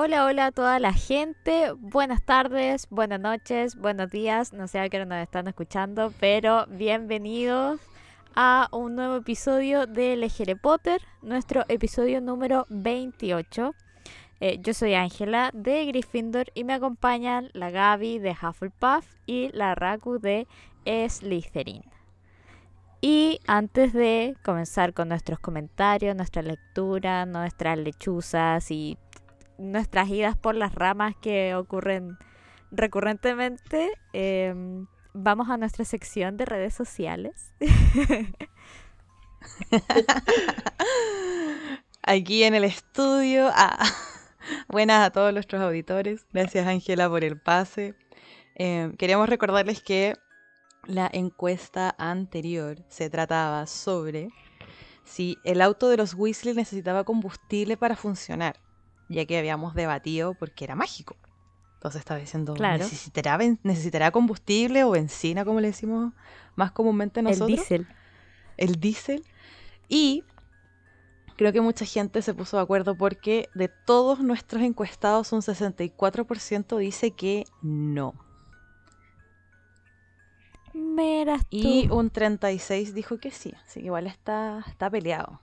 [0.00, 1.72] Hola, hola a toda la gente.
[1.72, 4.52] Buenas tardes, buenas noches, buenos días.
[4.52, 7.80] No sé a qué hora nos están escuchando, pero bienvenidos
[8.36, 13.74] a un nuevo episodio de Legere Potter, nuestro episodio número 28.
[14.38, 19.74] Eh, yo soy Ángela de Gryffindor y me acompañan la Gaby de Hufflepuff y la
[19.74, 20.46] Raku de
[20.86, 21.82] Slytherin.
[23.00, 28.96] Y antes de comenzar con nuestros comentarios, nuestra lectura, nuestras lechuzas y
[29.58, 32.16] nuestras idas por las ramas que ocurren
[32.70, 37.52] recurrentemente, em, vamos a nuestra sección de redes sociales.
[42.02, 43.50] Aquí en el estudio.
[43.52, 43.78] Ah,
[44.68, 46.26] buenas a todos nuestros auditores.
[46.32, 47.94] Gracias Ángela por el pase.
[48.54, 50.14] Em, queríamos recordarles que
[50.84, 54.30] la encuesta anterior se trataba sobre
[55.04, 58.56] si el auto de los Weasley necesitaba combustible para funcionar
[59.08, 61.16] ya que habíamos debatido porque era mágico.
[61.74, 66.12] Entonces estaba diciendo, ¿necesitará, ¿necesitará combustible o benzina, como le decimos
[66.56, 67.50] más comúnmente nosotros?
[67.50, 67.86] El diésel.
[68.56, 69.24] El diésel.
[69.88, 70.24] Y
[71.36, 76.76] creo que mucha gente se puso de acuerdo porque de todos nuestros encuestados, un 64%
[76.78, 78.14] dice que no.
[81.50, 85.40] Y un 36 dijo que sí, así que igual está, está peleado.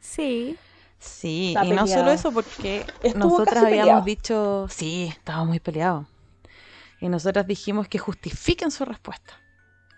[0.00, 0.56] Sí.
[0.98, 6.06] Sí, y no solo eso, porque nosotras habíamos dicho, sí, estaba muy peleado.
[7.00, 9.34] Y nosotras dijimos que justifiquen su respuesta.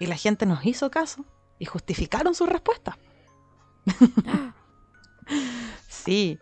[0.00, 1.24] Y la gente nos hizo caso
[1.58, 2.98] y justificaron su respuesta.
[5.88, 6.38] sí,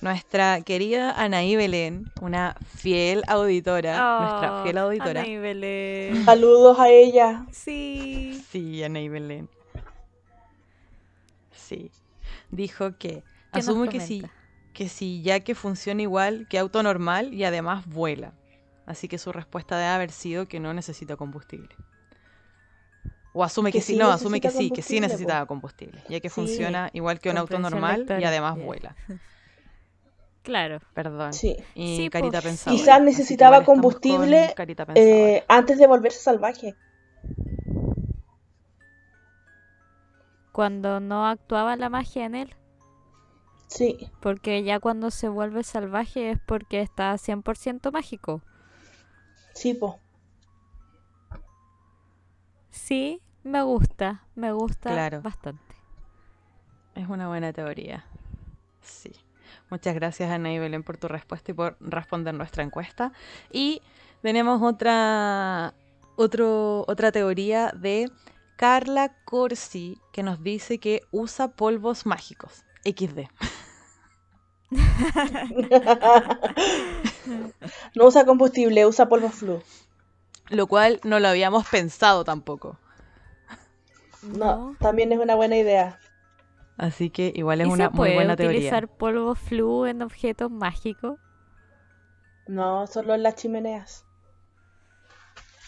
[0.00, 5.20] nuestra querida Anaí Belén, una fiel auditora, nuestra fiel auditora.
[5.20, 6.24] Anaí Belén.
[6.24, 7.46] Saludos a ella.
[7.52, 8.42] Sí.
[8.50, 9.48] Sí, Anaí Belén.
[11.52, 11.90] Sí.
[12.50, 14.24] Dijo que Asumo que sí,
[14.72, 18.32] que sí, ya que funciona igual que auto normal y además vuela.
[18.86, 21.74] Así que su respuesta debe haber sido que no necesita combustible.
[23.34, 26.90] O asume que, sí, no, asume que sí, que sí necesitaba combustible, ya que funciona
[26.92, 28.96] igual que un auto normal y además vuela.
[30.48, 30.80] Claro.
[30.94, 31.34] Perdón.
[31.34, 31.56] Sí.
[31.74, 32.74] Y Carita pensaba.
[32.74, 34.54] Quizás necesitaba combustible
[34.94, 36.74] eh, antes de volverse salvaje.
[40.50, 42.54] Cuando no actuaba la magia en él.
[43.68, 44.10] Sí.
[44.20, 48.42] Porque ya cuando se vuelve salvaje es porque está 100% mágico.
[49.54, 50.00] Sí, po.
[52.70, 55.76] Sí, me gusta, me gusta bastante.
[56.94, 58.06] Es una buena teoría.
[58.80, 59.12] Sí.
[59.70, 63.12] Muchas gracias Ana y Belén por tu respuesta y por responder nuestra encuesta.
[63.52, 63.82] Y
[64.22, 65.74] tenemos otra,
[66.16, 68.10] otro, otra teoría de
[68.56, 72.64] Carla Corsi que nos dice que usa polvos mágicos.
[72.92, 73.28] XD.
[77.94, 79.62] no usa combustible, usa polvo flu.
[80.50, 82.78] Lo cual no lo habíamos pensado tampoco.
[84.22, 85.98] No, también es una buena idea.
[86.76, 88.58] Así que igual es una muy buena teoría.
[88.58, 91.18] utilizar polvo flu en objetos mágicos?
[92.46, 94.04] No, solo en las chimeneas.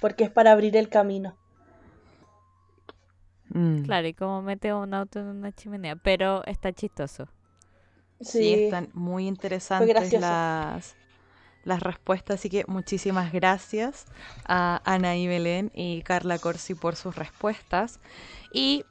[0.00, 1.36] Porque es para abrir el camino.
[3.52, 3.82] Mm.
[3.82, 7.28] Claro, y como mete un auto en una chimenea, pero está chistoso.
[8.20, 10.94] Sí, están muy interesantes las,
[11.64, 14.06] las respuestas, así que muchísimas gracias
[14.44, 17.98] a Ana y Belén y Carla Corsi por sus respuestas.
[18.52, 18.84] Y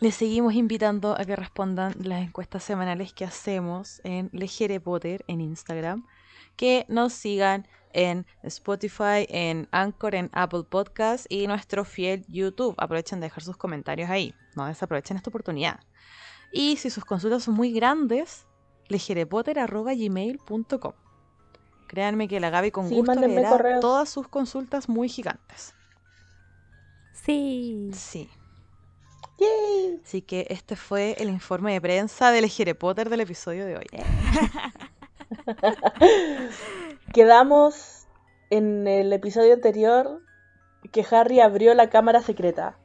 [0.00, 5.40] les seguimos invitando a que respondan las encuestas semanales que hacemos en Legere Potter en
[5.40, 6.06] Instagram,
[6.56, 12.74] que nos sigan en Spotify, en Anchor, en Apple Podcast y nuestro fiel YouTube.
[12.78, 15.80] Aprovechen de dejar sus comentarios ahí, no desaprovechen esta oportunidad.
[16.52, 18.46] Y si sus consultas son muy grandes,
[18.88, 20.92] legerepotter.gmail.com.
[21.86, 25.74] Créanme que la Gaby con gusto leerá todas sus consultas muy gigantes.
[27.12, 27.90] Sí.
[27.92, 28.30] Sí.
[30.04, 33.86] Así que este fue el informe de prensa de Legere Potter del episodio de hoy.
[37.12, 38.06] Quedamos
[38.50, 40.22] en el episodio anterior
[40.92, 42.78] que Harry abrió la cámara secreta.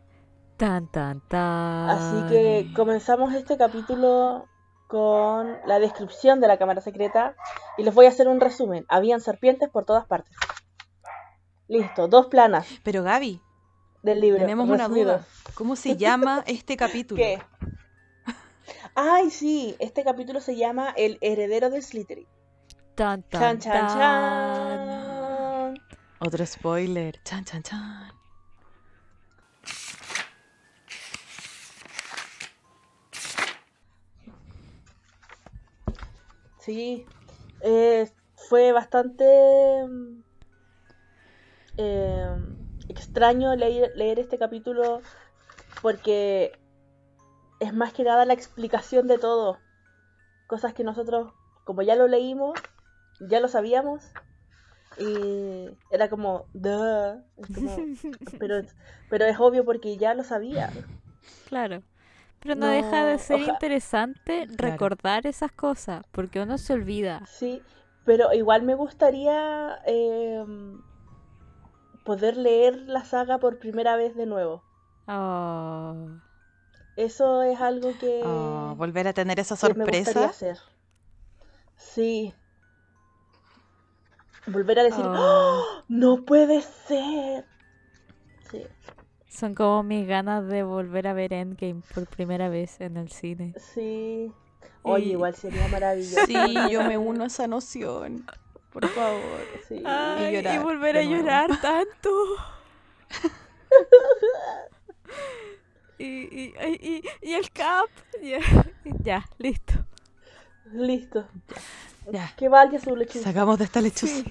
[0.58, 1.90] Tan, tan, tan.
[1.90, 4.48] Así que comenzamos este capítulo
[4.88, 7.36] con la descripción de la cámara secreta
[7.78, 8.86] y les voy a hacer un resumen.
[8.88, 10.36] Habían serpientes por todas partes.
[11.68, 12.68] Listo, dos planas.
[12.84, 13.42] Pero Gaby,
[14.02, 14.40] del libro.
[14.40, 15.24] Tenemos una duda.
[15.54, 17.18] ¿Cómo se llama este capítulo?
[17.22, 17.44] ¿Qué?
[18.96, 22.28] Ay, sí, este capítulo se llama El heredero de Slytherin.
[22.96, 25.76] Tan, tan, chan, chan, chan.
[26.20, 27.22] Otro spoiler.
[27.24, 28.12] Chan, chan, chan.
[36.60, 37.06] Sí.
[37.62, 39.26] eh, fue bastante
[41.78, 42.36] eh,
[42.88, 45.02] extraño leer, leer este capítulo
[45.82, 46.58] porque
[47.60, 49.60] es más que nada la explicación de todo.
[50.48, 51.34] Cosas que nosotros,
[51.66, 52.58] como ya lo leímos,
[53.20, 54.04] ya lo sabíamos.
[54.98, 57.22] Y era como, Duh.
[58.40, 58.62] pero,
[59.10, 60.72] pero es obvio porque ya lo sabía.
[61.48, 61.84] Claro.
[62.40, 67.24] Pero no, deja de ser interesante recordar esas cosas, porque uno se olvida.
[67.26, 67.64] Sí,
[68.06, 70.80] pero igual me gustaría em,
[72.04, 74.64] poder leer la saga por primera vez de nuevo.
[75.08, 76.08] Oh.
[76.96, 78.22] Eso es algo que...
[78.24, 80.26] Oh, volver a tener esa sorpresa.
[80.26, 80.60] hacer.
[81.76, 82.34] Sí.
[84.48, 85.16] Volver a decir, oh.
[85.18, 85.84] ¡Ah!
[85.88, 87.46] no puede ser.
[88.52, 88.64] Sí.
[89.28, 93.54] Son como mis ganas de volver a ver Endgame por primera vez en el cine.
[93.58, 94.32] Sí.
[94.84, 96.26] Oye, igual sería maravilloso.
[96.28, 96.36] Sí,
[96.72, 98.26] yo me uno a esa noción.
[98.72, 99.22] Por favor.
[99.68, 99.76] Sí.
[99.76, 102.10] y, volver a llorar tanto.
[105.98, 107.90] y, y, y, el cap.
[109.04, 109.74] Ya, listo.
[110.72, 111.26] Listo.
[112.12, 112.34] Ya.
[112.38, 113.24] Que vaya su lechuza.
[113.24, 114.24] Sacamos de esta lechuza.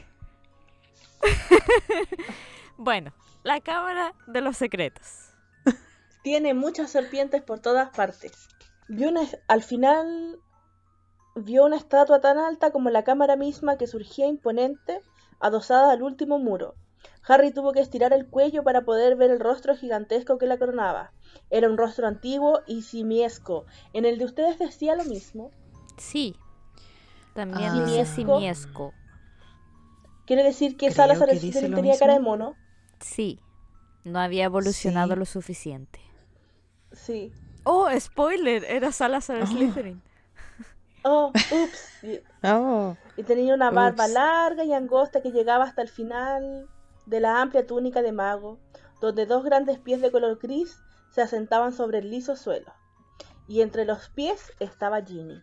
[2.77, 3.13] bueno,
[3.43, 5.31] la cámara de los secretos.
[6.23, 8.33] Tiene muchas serpientes por todas partes.
[8.89, 9.11] Vio
[9.49, 10.39] al final
[11.35, 15.03] vio una estatua tan alta como la cámara misma que surgía imponente,
[15.41, 16.75] adosada al último muro.
[17.27, 21.13] Harry tuvo que estirar el cuello para poder ver el rostro gigantesco que la coronaba.
[21.51, 23.65] Era un rostro antiguo y simiesco.
[23.93, 25.51] ¿En el de ustedes decía lo mismo?
[25.97, 26.37] Sí.
[27.35, 28.05] También ah.
[28.05, 28.93] simiesco.
[30.27, 32.55] ¿Quiere decir que Salazar tenía cara de mono?
[33.01, 33.41] Sí.
[34.05, 36.01] No había evolucionado lo suficiente.
[36.93, 37.33] Sí.
[37.65, 39.47] Oh, spoiler, era Salazar oh.
[39.47, 40.03] Slytherin.
[41.03, 41.89] Oh, ups.
[42.43, 42.97] Oh.
[43.17, 46.67] Y tenía una barba larga y angosta que llegaba hasta el final
[47.05, 48.59] de la amplia túnica de mago,
[49.03, 50.79] donde dos grandes pies de color gris
[51.11, 52.73] se asentaban sobre el liso suelo.
[53.47, 55.43] Y entre los pies estaba Ginny.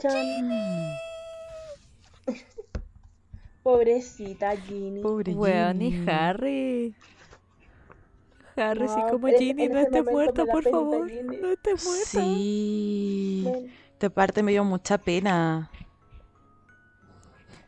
[0.00, 0.94] Ginny.
[3.62, 5.02] Pobrecita Ginny.
[5.02, 6.04] Pobre Ginny.
[6.08, 6.94] Harry.
[8.56, 11.10] Harry, sí, como Ginny, no esté muerta, por favor.
[11.10, 12.06] No esté muerta.
[12.06, 13.72] Sí.
[14.00, 15.70] De parte me dio mucha pena.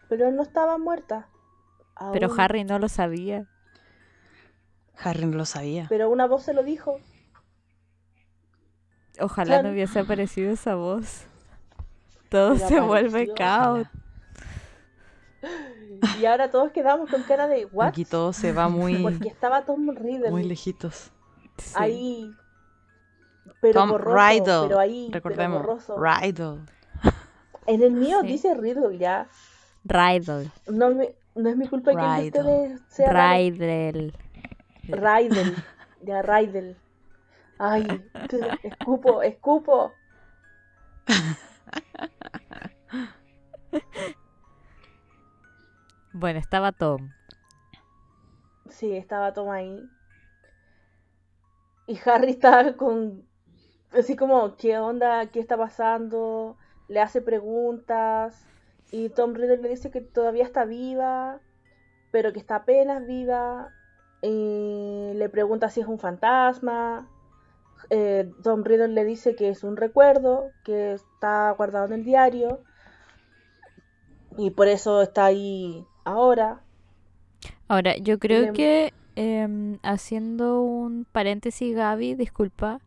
[0.09, 1.29] Pero no estaba muerta.
[2.13, 3.49] Pero Harry no lo sabía.
[4.97, 5.87] Harry no lo sabía.
[5.89, 6.99] Pero una voz se lo dijo.
[9.21, 11.30] Ojalá no hubiese aparecido esa voz.
[12.31, 13.87] Todo se vuelve caos.
[16.19, 17.89] Y ahora todos quedamos con cara de ¿what?
[17.89, 18.97] Aquí todo se va muy.
[19.03, 20.31] Porque estaba Tom Riddle.
[20.31, 21.11] Muy lejitos.
[21.75, 22.31] Ahí.
[23.61, 25.11] Pero Tom borroso, Pero ahí.
[25.13, 25.87] Recordemos.
[25.97, 26.61] Riddle.
[27.67, 29.29] En el mío dice Riddle ya.
[29.85, 30.51] Riddle.
[30.67, 30.91] No,
[31.35, 34.13] no es mi culpa que ustedes sea Riddle.
[34.85, 35.55] Riddle.
[36.03, 36.77] Ya, Riddle.
[37.59, 37.87] Ay,
[38.63, 39.93] escupo, escupo.
[46.13, 47.11] Bueno, estaba Tom.
[48.69, 49.89] Sí, estaba Tom ahí.
[51.87, 53.27] Y Harry estaba con.
[53.93, 55.27] Así como, ¿qué onda?
[55.27, 56.57] ¿Qué está pasando?
[56.89, 58.45] Le hace preguntas.
[58.91, 61.41] Y Tom Riddle le dice que todavía está viva,
[62.11, 63.73] pero que está apenas viva.
[64.23, 67.09] Y le pregunta si es un fantasma.
[67.89, 72.65] Eh, Tom Riddle le dice que es un recuerdo, que está guardado en el diario.
[74.37, 76.63] Y por eso está ahí ahora.
[77.69, 82.81] Ahora, yo creo que em, haciendo un paréntesis, Gaby, disculpa.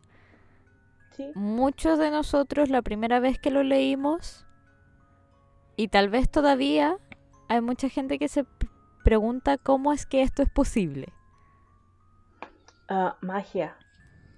[1.36, 4.46] Muchos de nosotros la primera vez que lo leímos,
[5.76, 6.98] y tal vez todavía,
[7.50, 8.46] hay mucha gente que se
[9.04, 11.14] pregunta cómo es que esto es posible.
[12.90, 13.78] Ah, magia.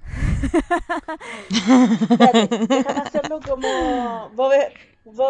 [1.49, 4.51] Espérate, hacerlo como Bob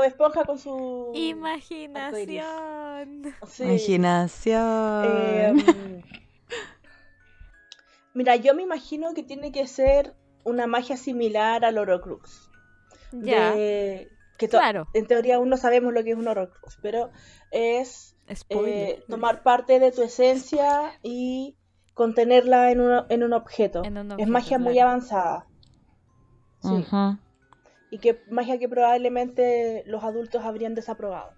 [0.05, 1.11] Esponja con su...
[1.13, 3.33] Imaginación.
[3.59, 5.05] Imaginación.
[5.05, 6.01] Em,
[8.13, 12.49] mira, yo me imagino que tiene que ser una magia similar al Horocrux.
[13.11, 13.53] Ya.
[13.53, 14.09] que
[14.49, 14.87] claro.
[14.93, 17.11] En teoría aún no sabemos lo que es un Horocrux, pero
[17.51, 18.15] es
[18.49, 21.57] eh, tomar parte de tu esencia y
[21.93, 23.83] contenerla en, en, un, objeto.
[24.17, 25.47] Es magia muy avanzada.
[26.61, 26.85] Sí
[27.95, 31.31] y que magia que probablemente los adultos habrían desaprobado.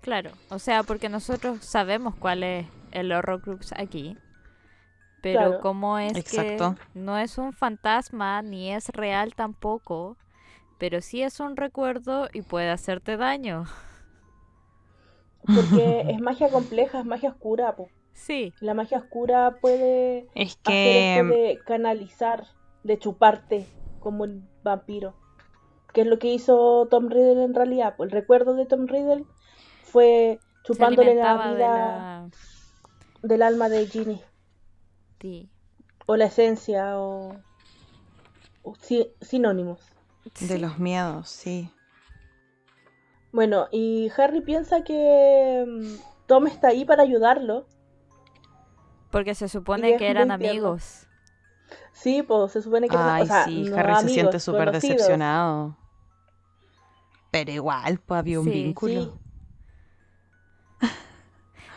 [0.00, 4.18] Claro, o sea, porque nosotros sabemos cuál es el Horrocrux aquí,
[5.22, 6.58] pero cómo es que
[6.94, 10.16] no es un fantasma ni es real tampoco,
[10.76, 13.66] pero sí es un recuerdo y puede hacerte daño.
[15.46, 17.88] Porque es magia compleja, es magia oscura, po.
[18.12, 18.52] Sí.
[18.58, 21.12] La magia oscura puede es que...
[21.12, 22.44] hacer de canalizar,
[22.82, 23.66] de chuparte
[24.00, 25.14] como un vampiro.
[25.94, 27.94] Que es lo que hizo Tom Riddle en realidad.
[27.98, 29.24] El recuerdo de Tom Riddle
[29.82, 32.28] fue chupándole la vida
[33.22, 34.20] del alma de Ginny.
[35.20, 35.48] Sí.
[36.06, 37.36] O la esencia, o,
[39.20, 39.80] sinónimos.
[40.40, 41.70] De los miedos, sí.
[43.32, 47.66] Bueno, y Harry piensa que mm, Tom está ahí para ayudarlo.
[49.10, 51.06] Porque se supone que eran amigos.
[51.92, 55.76] Sí, pues se supone que Ay, sí, Harry se siente súper decepcionado.
[57.34, 59.18] Pero igual, pues había un vínculo.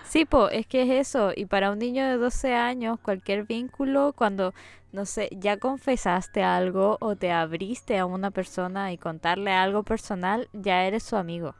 [0.03, 1.31] Sí, pues es que es eso.
[1.35, 4.53] Y para un niño de 12 años, cualquier vínculo, cuando,
[4.91, 10.47] no sé, ya confesaste algo o te abriste a una persona y contarle algo personal,
[10.53, 11.55] ya eres su amigo.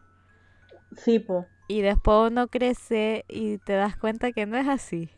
[0.98, 1.46] Sí, pues.
[1.68, 5.10] Y después uno crece y te das cuenta que no es así.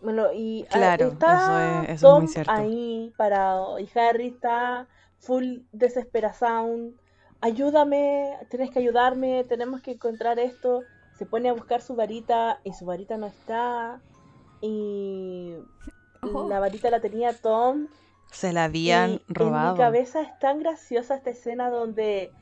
[0.00, 2.52] Bueno, y ah, claro, está eso es, eso muy cierto.
[2.52, 4.86] ahí parado y Harry está
[5.24, 6.96] full desesperación.
[7.40, 10.82] Ayúdame, tienes que ayudarme, tenemos que encontrar esto.
[11.18, 14.00] Se pone a buscar su varita y su varita no está.
[14.60, 15.54] Y
[16.22, 16.48] oh.
[16.48, 17.88] la varita la tenía Tom.
[18.30, 19.68] Se la habían robado.
[19.68, 22.32] En mi cabeza es tan graciosa esta escena donde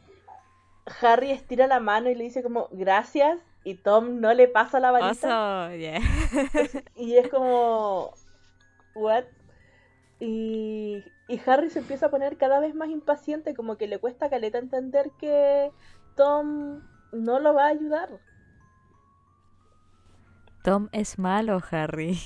[1.00, 4.90] Harry estira la mano y le dice como gracias y Tom no le pasa la
[4.90, 5.70] varita.
[6.96, 8.12] y es como,
[8.94, 9.24] ¿what?
[10.20, 14.26] Y, y, Harry se empieza a poner cada vez más impaciente, como que le cuesta
[14.26, 15.72] a caleta entender que
[16.16, 18.20] Tom no lo va a ayudar.
[20.62, 22.18] Tom es malo, Harry.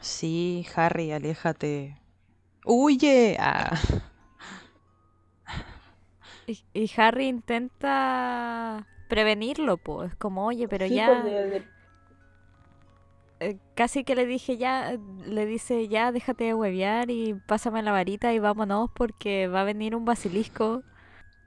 [0.00, 1.98] Sí, Harry, aléjate.
[2.64, 3.36] ¡Huye!
[3.40, 3.78] Ah.
[6.46, 10.12] y Harry intenta prevenirlo, pues.
[10.12, 11.22] Es como, oye, pero ya.
[11.22, 11.62] Pues,
[13.74, 18.32] casi que le dije ya, le dice ya, déjate de huevear y pásame la varita
[18.32, 20.82] y vámonos porque va a venir un basilisco.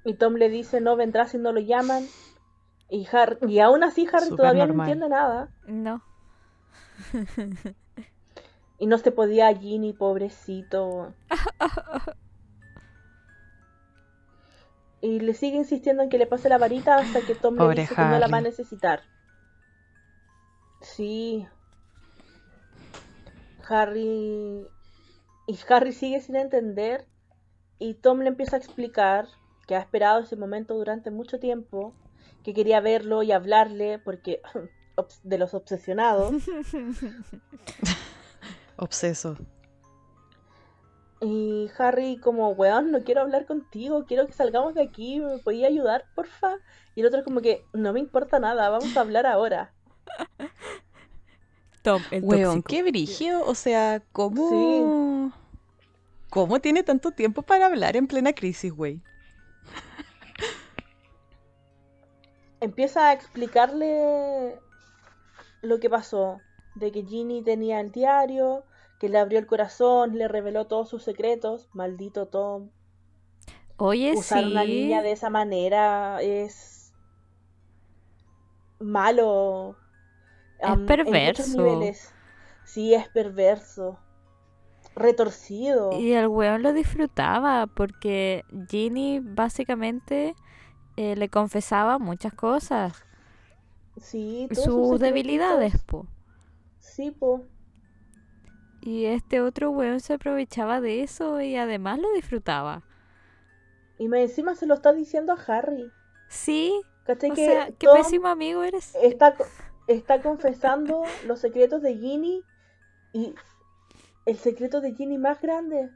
[0.04, 2.06] Y Tom le dice, no vendrá si no lo llaman.
[2.90, 5.50] Y, Harry, y aún así Harry todavía no entiende nada.
[5.66, 6.02] No.
[8.80, 11.14] y no se podía Ginny, pobrecito.
[15.02, 17.96] y le sigue insistiendo en que le pase la varita hasta que Tom le dice
[17.96, 19.02] que no la va a necesitar.
[20.82, 21.48] Sí.
[23.70, 24.68] Harry.
[25.48, 27.06] Y Harry sigue sin entender.
[27.80, 29.28] Y Tom le empieza a explicar
[29.68, 31.94] que ha esperado ese momento durante mucho tiempo.
[32.44, 34.42] Que quería verlo y hablarle porque.
[35.24, 36.34] de los obsesionados.
[38.78, 39.38] Obseso.
[41.20, 45.68] Y Harry como, weón, no quiero hablar contigo, quiero que salgamos de aquí, ¿me podía
[45.68, 46.58] ayudar, porfa?
[46.94, 49.74] Y el otro como que, no me importa nada, vamos a hablar ahora.
[51.88, 55.32] Tom, el Weón, qué brígido, o sea, ¿cómo...
[56.30, 59.02] ¿Cómo tiene tanto tiempo para hablar en plena crisis, güey?
[62.60, 64.60] Empieza a explicarle
[65.62, 66.42] lo que pasó,
[66.76, 68.66] de que Ginny tenía el diario,
[69.00, 71.70] que le abrió el corazón, le reveló todos sus secretos.
[71.72, 72.70] Maldito Tom.
[73.78, 76.92] Oye, Usar una niña de esa manera es
[78.78, 79.78] malo.
[80.60, 81.82] Es perverso.
[82.64, 84.00] Sí, es perverso.
[84.96, 85.92] Retorcido.
[85.94, 90.36] Y el weón lo disfrutaba porque Ginny básicamente
[90.96, 93.04] eh, le confesaba muchas cosas.
[93.98, 96.08] Sí, sus, debilidades, po.
[96.80, 97.46] Sí, po.
[98.82, 102.84] Y este otro weón se aprovechaba de eso y además lo disfrutaba.
[104.00, 105.92] Y me encima se lo está diciendo a Harry.
[106.30, 106.82] Sí.
[107.06, 107.32] ¿Cachai?
[107.32, 108.96] O que sea, qué pésimo amigo eres.
[109.02, 109.36] Está,
[109.88, 112.44] está confesando los secretos de Ginny
[113.14, 113.34] y
[114.26, 115.90] el secreto de Ginny más grande.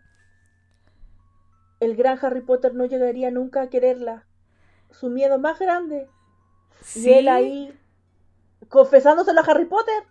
[1.79, 4.25] El gran Harry Potter no llegaría nunca a quererla.
[4.91, 6.07] Su miedo más grande.
[6.95, 7.77] Y él ahí
[8.69, 10.03] confesándoselo a Harry Potter.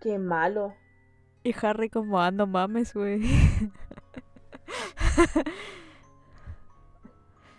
[0.00, 0.74] Qué malo.
[1.42, 3.22] Y Harry como, ando mames, güey.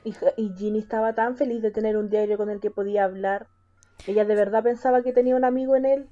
[0.04, 3.48] y, y Ginny estaba tan feliz de tener un diario con el que podía hablar.
[4.06, 6.10] Ella de verdad pensaba que tenía un amigo en él.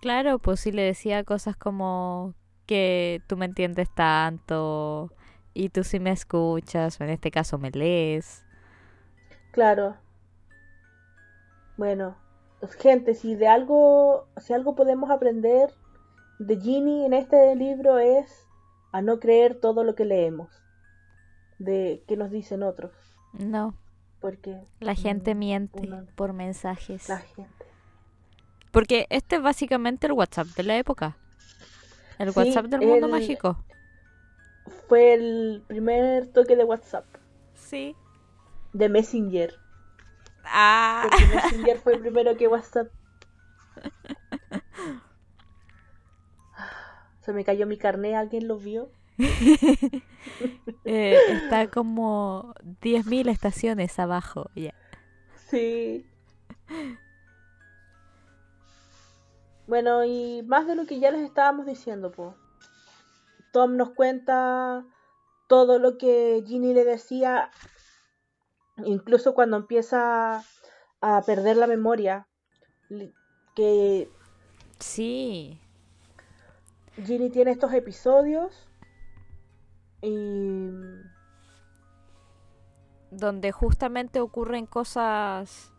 [0.00, 2.34] Claro, pues sí le decía cosas como
[2.66, 5.12] que tú me entiendes tanto
[5.54, 8.44] y tú sí me escuchas, o en este caso me lees.
[9.50, 9.96] Claro.
[11.76, 12.16] Bueno,
[12.78, 15.70] gente, si de algo, si algo podemos aprender
[16.38, 18.48] de Ginny en este libro es
[18.92, 20.50] a no creer todo lo que leemos.
[21.58, 22.92] de qué nos dicen otros.
[23.32, 23.74] No.
[24.26, 27.08] Porque la gente miente por mensajes.
[27.08, 27.64] La gente.
[28.72, 31.16] Porque este es básicamente el WhatsApp de la época.
[32.18, 33.64] El WhatsApp del mundo mágico.
[34.88, 37.04] Fue el primer toque de WhatsApp.
[37.54, 37.94] Sí.
[38.72, 39.54] De Messenger.
[40.42, 41.06] Ah.
[41.08, 42.88] Porque Messenger fue primero que WhatsApp.
[47.20, 48.90] Se me cayó mi carnet, ¿alguien lo vio?
[50.84, 54.50] Eh, está como 10.000 estaciones abajo.
[54.54, 54.74] ya
[55.48, 56.04] Sí.
[59.66, 62.34] Bueno, y más de lo que ya les estábamos diciendo, pues.
[63.52, 64.84] Tom nos cuenta
[65.48, 67.50] todo lo que Ginny le decía,
[68.84, 70.44] incluso cuando empieza
[71.00, 72.26] a perder la memoria,
[73.54, 74.10] que...
[74.78, 75.58] Sí.
[77.04, 78.65] Ginny tiene estos episodios
[80.06, 80.70] y...
[83.10, 85.72] Donde justamente ocurren cosas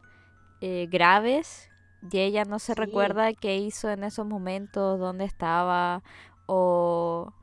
[0.62, 1.70] eh, graves
[2.12, 6.04] y ella no se recuerda qué hizo en esos momentos, dónde estaba
[6.46, 7.34] o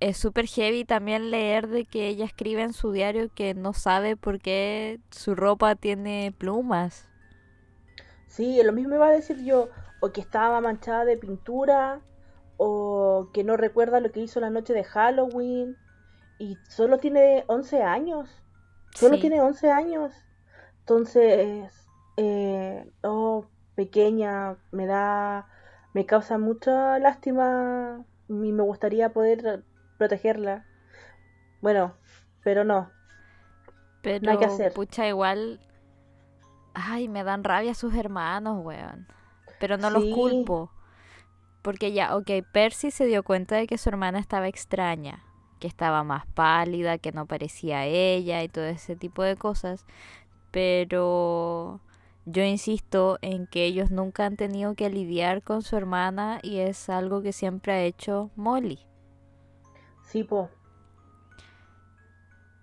[0.00, 4.16] es súper heavy también leer de que ella escribe en su diario que no sabe
[4.16, 7.08] por qué su ropa tiene plumas.
[8.26, 9.68] Sí, lo mismo iba a decir yo,
[10.00, 12.00] o que estaba manchada de pintura,
[12.62, 15.78] o que no recuerda lo que hizo la noche de Halloween,
[16.38, 18.28] y solo tiene 11 años,
[18.94, 20.12] solo tiene 11 años.
[20.80, 21.72] Entonces,
[22.18, 25.48] eh, oh, pequeña, me da,
[25.94, 29.64] me causa mucha lástima y me gustaría poder
[29.96, 30.66] protegerla.
[31.62, 31.94] Bueno,
[32.44, 32.90] pero no.
[34.02, 34.74] Pero, no hay que hacer.
[34.74, 35.60] pucha, igual.
[36.74, 39.08] Ay, me dan rabia sus hermanos, weón.
[39.58, 40.70] Pero no los culpo.
[41.62, 45.24] Porque ya, ok, Percy se dio cuenta de que su hermana estaba extraña,
[45.58, 49.84] que estaba más pálida, que no parecía ella y todo ese tipo de cosas.
[50.50, 51.80] Pero
[52.24, 56.88] yo insisto en que ellos nunca han tenido que lidiar con su hermana y es
[56.88, 58.80] algo que siempre ha hecho Molly.
[60.02, 60.48] Sí, po.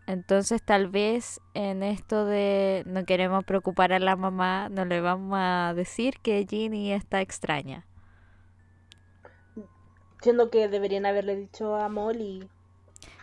[0.07, 5.37] Entonces tal vez en esto de no queremos preocupar a la mamá, no le vamos
[5.37, 7.85] a decir que Ginny está extraña.
[10.21, 12.49] Siendo que deberían haberle dicho a Molly.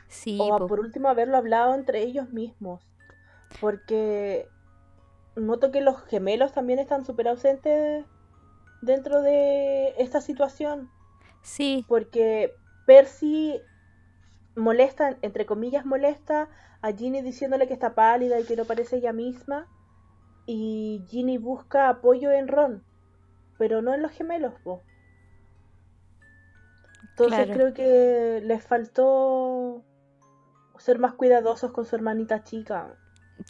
[0.09, 0.39] Sí.
[0.41, 2.83] O por último haberlo hablado entre ellos mismos.
[3.61, 4.49] Porque
[5.37, 8.05] noto que los gemelos también están súper ausentes
[8.83, 10.91] dentro de esta situación.
[11.43, 11.85] Sí.
[11.89, 12.55] Porque
[12.87, 13.61] Percy
[14.57, 16.49] molesta, entre comillas molesta,
[16.81, 19.67] a Ginny diciéndole que está pálida y que no parece ella misma.
[20.47, 22.85] Y Ginny busca apoyo en Ron,
[23.59, 24.53] pero no en los gemelos,
[27.17, 29.85] Entonces creo que les faltó
[30.79, 32.97] ser más cuidadosos con su hermanita chica.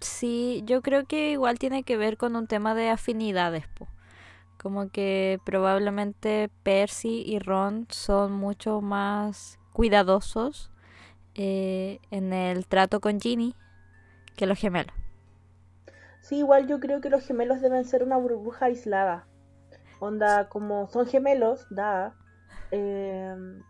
[0.01, 3.65] Sí, yo creo que igual tiene que ver con un tema de afinidades,
[4.59, 10.71] Como que probablemente Percy y Ron son mucho más cuidadosos
[11.35, 13.55] eh, en el trato con Ginny
[14.37, 14.95] que los gemelos.
[16.21, 19.27] Sí, igual yo creo que los gemelos deben ser una burbuja aislada.
[20.01, 22.15] Onda, como son gemelos, da,
[22.75, 23.63] em,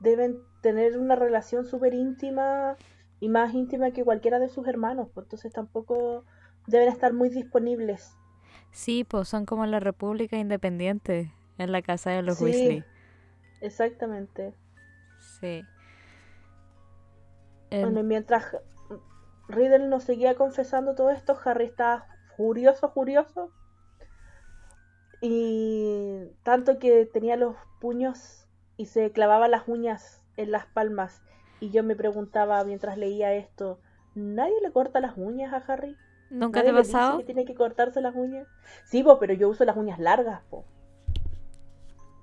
[0.00, 2.76] deben tener una relación súper íntima
[3.20, 6.24] y más íntima que cualquiera de sus hermanos, pues entonces tampoco
[6.66, 8.16] deben estar muy disponibles.
[8.70, 12.84] Sí, pues son como la República Independiente en la casa de los sí,
[13.62, 14.54] Exactamente.
[15.18, 15.64] Sí.
[17.70, 18.56] Bueno, y mientras
[19.48, 23.50] Riddle nos seguía confesando todo esto, Harry estaba furioso, furioso.
[25.28, 31.20] Y tanto que tenía los puños y se clavaba las uñas en las palmas.
[31.58, 33.80] Y yo me preguntaba mientras leía esto,
[34.14, 35.96] ¿nadie le corta las uñas a Harry?
[36.30, 37.18] ¿Nunca te ha pasado?
[37.18, 38.46] que tiene que cortarse las uñas?
[38.84, 40.64] Sí, po, pero yo uso las uñas largas, po.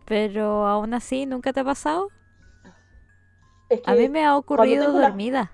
[0.05, 2.07] Pero aún así, ¿nunca te ha pasado?
[3.85, 5.51] a mí me ha ocurrido dormida.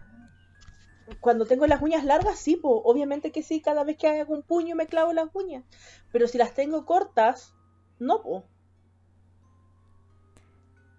[1.20, 2.82] Cuando tengo las uñas largas, sí, po.
[2.84, 5.64] obviamente que sí, cada vez que hago un puño me clavo las uñas.
[6.12, 7.54] Pero si las tengo cortas,
[8.00, 8.46] no, po.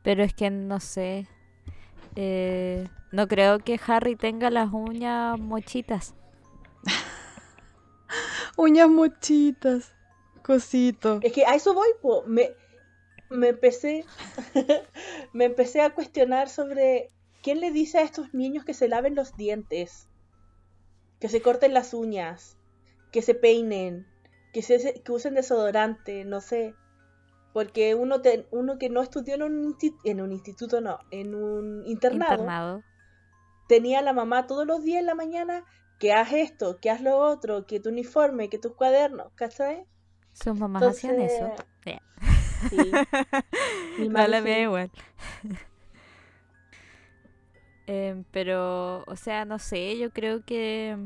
[0.02, 1.26] Pero es que no sé.
[2.16, 6.14] Eh, no creo que Harry tenga las uñas mochitas.
[8.56, 9.92] uñas mochitas.
[10.42, 11.20] Cosito.
[11.22, 12.24] Es que a eso voy, po.
[12.26, 12.54] Me,
[13.30, 14.04] me empecé,
[15.32, 17.10] me empecé a cuestionar sobre
[17.42, 20.08] quién le dice a estos niños que se laven los dientes,
[21.20, 22.56] que se corten las uñas,
[23.12, 24.06] que se peinen,
[24.52, 26.74] que, se, que usen desodorante, no sé.
[27.52, 28.22] Porque uno,
[28.52, 32.82] uno que no estudió en un, en un instituto, no, en un internado,
[33.68, 35.64] tenía la mamá todos los días en la mañana
[35.98, 39.84] que haz esto, que haz lo otro, que tu uniforme, que tus cuadernos, ¿cachai?
[40.32, 41.52] Sus mamás hacían eso.
[41.84, 41.98] Sí.
[44.08, 44.90] no la igual.
[47.92, 50.96] Em, pero, o sea, no sé, yo creo que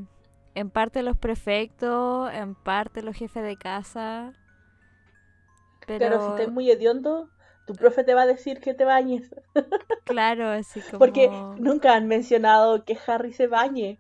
[0.55, 4.35] en parte los prefectos, en parte los jefes de casa.
[5.87, 7.31] Pero, si estás muy hediondo,
[7.67, 9.35] tu profe te va a decir que te bañes.
[10.05, 10.99] claro, así como.
[10.99, 13.99] Porque nunca han mencionado que Harry se bañe.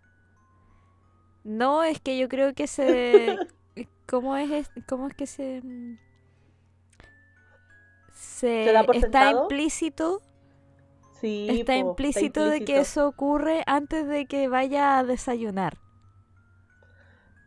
[1.42, 3.38] No, es que yo creo que se.
[4.06, 5.62] ¿Cómo es, cómo es que se.?
[8.12, 10.20] Se, está implícito
[11.24, 15.78] está, implícito de que eso ocurre antes de que vaya a desayunar.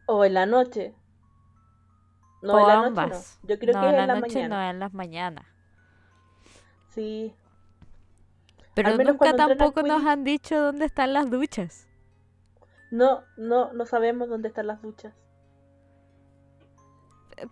[0.08, 0.96] O en la noche.
[2.42, 3.48] No, en la noche no.
[3.50, 5.46] Yo creo que es en la, noche no, en las mañanas.
[6.90, 7.36] Sí.
[8.74, 11.88] Pero nunca tampoco nos han dicho dónde están las duchas.
[12.92, 15.14] No, no, no sabemos dónde están las duchas.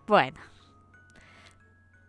[0.06, 0.40] Bueno.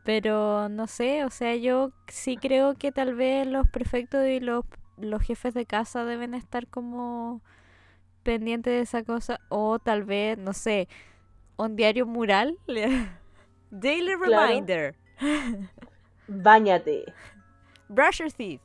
[0.08, 4.64] Pero no sé, o sea, yo sí creo que tal vez los prefectos y los,
[4.96, 7.42] los jefes de casa deben estar como
[8.24, 9.42] pendientes de esa cosa.
[9.50, 10.88] O tal vez, no sé,
[11.58, 12.58] un diario mural.
[13.70, 14.96] Daily reminder.
[16.30, 17.14] Báñate.
[17.90, 18.62] Brush your teeth.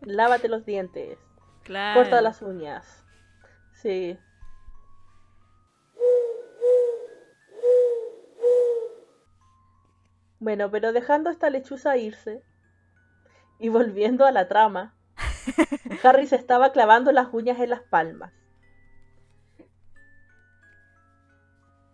[0.00, 1.18] Lávate los dientes.
[1.62, 2.00] Claro.
[2.00, 3.04] Corta las uñas.
[3.74, 4.18] Sí.
[10.42, 12.42] Bueno, pero dejando esta lechuza irse
[13.60, 14.92] y volviendo a la trama,
[16.02, 18.32] Harry se estaba clavando las uñas en las palmas.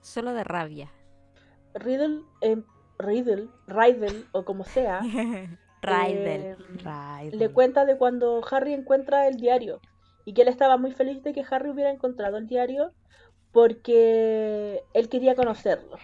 [0.01, 0.91] Solo de rabia.
[1.75, 2.63] Riddle, eh,
[2.99, 5.01] Riddle, Riddle, o como sea,
[5.83, 9.83] Riddle, eh, le cuenta de cuando Harry encuentra el diario
[10.25, 12.95] y que él estaba muy feliz de que Harry hubiera encontrado el diario
[13.53, 15.99] porque él quería conocerlo.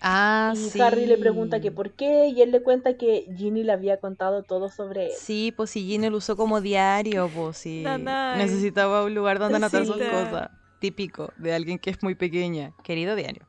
[0.00, 3.72] Ah, y Harry le pregunta que por qué y él le cuenta que Ginny le
[3.72, 5.12] había contado todo sobre él.
[5.18, 7.84] Sí, pues si Ginny lo usó como diario, pues si
[8.36, 10.50] necesitaba un lugar donde anotar sus cosas.
[10.78, 12.72] Típico de alguien que es muy pequeña.
[12.84, 13.44] Querido diario.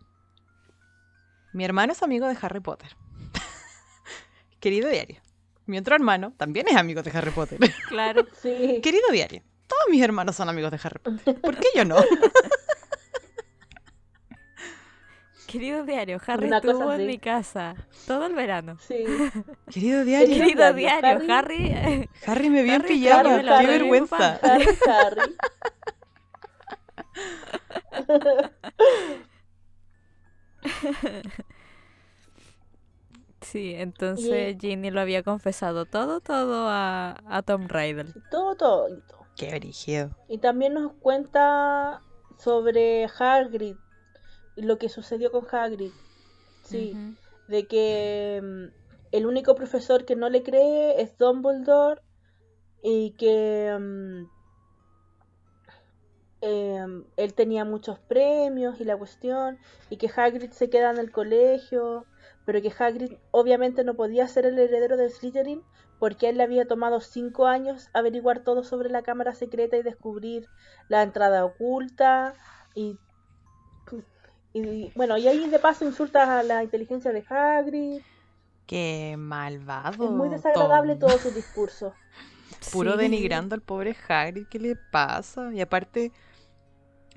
[1.53, 2.95] Mi hermano es amigo de Harry Potter.
[4.59, 5.21] Querido diario.
[5.67, 7.59] Mi otro hermano también es amigo de Harry Potter.
[7.87, 8.79] Claro, sí.
[8.81, 9.43] Querido diario.
[9.67, 11.39] Todos mis hermanos son amigos de Harry Potter.
[11.39, 11.97] ¿Por qué yo no?
[15.49, 17.73] Querido diario, Harry estuvo en mi casa
[18.05, 18.77] todo el verano.
[18.79, 19.03] Sí.
[19.71, 20.27] Querido diario.
[20.27, 22.07] Querido diario, Harry.
[22.27, 24.39] Harry, me vio en pijama, qué vergüenza.
[24.43, 25.35] Harry, Harry.
[33.41, 38.13] Sí, entonces Ginny lo había confesado todo, todo a, a Tom Riddle.
[38.29, 38.87] Todo, todo.
[39.35, 40.13] Qué origen.
[40.27, 42.01] Y también nos cuenta
[42.37, 43.77] sobre Hagrid,
[44.61, 45.91] lo que sucedió con Hagrid.
[46.63, 46.95] Sí,
[47.47, 48.79] de que mm,
[49.11, 52.01] el único profesor que no le cree es Dumbledore
[52.83, 54.29] y que mm,
[56.41, 59.57] em, él tenía muchos premios y la cuestión
[59.89, 62.05] y que Hagrid se queda en el colegio,
[62.45, 65.63] pero que Hagrid obviamente no podía ser el heredero de Slytherin
[65.97, 69.83] porque a él le había tomado cinco años averiguar todo sobre la cámara secreta y
[69.83, 70.47] descubrir
[70.87, 72.33] la entrada oculta
[72.73, 72.97] y
[74.53, 78.01] y bueno, y ahí de paso insultas a la inteligencia de Hagrid.
[78.65, 80.05] Qué malvado.
[80.05, 81.93] Es muy desagradable todo su discurso.
[82.71, 85.53] Puro denigrando al pobre Hagrid, ¿qué le pasa?
[85.53, 86.11] Y aparte,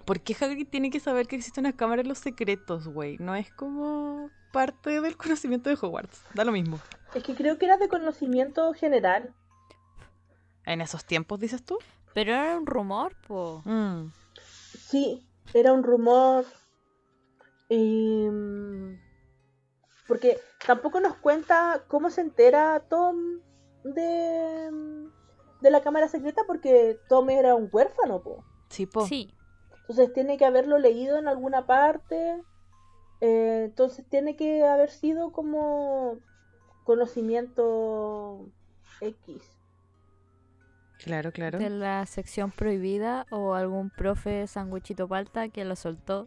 [0.05, 3.17] ¿por qué Hagrid tiene que saber que existe una cámara en los secretos, güey?
[3.19, 6.23] No es como parte del conocimiento de Hogwarts.
[6.35, 6.79] Da lo mismo.
[7.15, 9.35] Es que creo que era de conocimiento general.
[10.65, 11.79] ¿En esos tiempos, dices tú?
[12.15, 13.63] Pero era un rumor, po.
[13.65, 14.13] Mm.
[14.79, 16.45] Sí, era un rumor
[17.75, 19.01] Em,
[20.07, 23.41] porque tampoco nos cuenta cómo se entera Tom
[23.83, 24.71] de,
[25.63, 28.45] de la cámara secreta porque Tom era un huérfano, po.
[28.69, 29.07] Sí, po.
[29.07, 29.35] Sí.
[29.81, 32.43] Entonces tiene que haberlo leído en alguna parte.
[33.23, 36.19] Eh, entonces tiene que haber sido como
[36.85, 38.51] conocimiento
[39.01, 39.43] X.
[40.99, 41.59] Claro, claro.
[41.59, 46.27] De la sección prohibida o algún profe sanguichito palta que lo soltó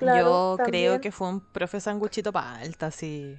[0.00, 3.36] yo creo que fue un profe sanguchito alta, sí.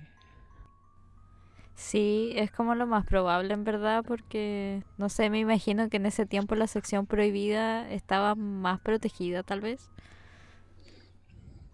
[1.76, 6.06] Sí, es como lo más probable en verdad, porque no sé, me imagino que en
[6.06, 9.90] ese tiempo la sección prohibida estaba más protegida, tal vez.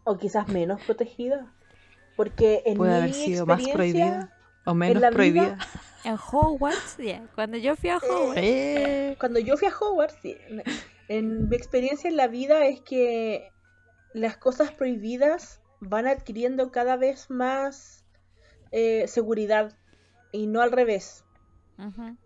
[0.04, 1.54] O quizás menos protegida.
[2.18, 4.36] Porque en Puede haber sido más prohibida.
[4.66, 5.58] O menos prohibida.
[6.04, 6.98] En Hogwarts,
[7.36, 8.42] cuando yo fui a Hogwarts.
[8.42, 9.16] Eh.
[9.20, 10.18] Cuando yo fui a Hogwarts,
[11.08, 13.52] en mi experiencia en la vida es que
[14.14, 18.06] las cosas prohibidas van adquiriendo cada vez más
[18.72, 19.78] eh, seguridad
[20.32, 21.26] y no al revés.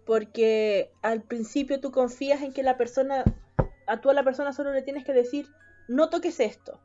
[0.06, 3.24] Porque al principio tú confías en que la persona,
[3.88, 5.48] a tú a la persona solo le tienes que decir,
[5.88, 6.82] no toques esto.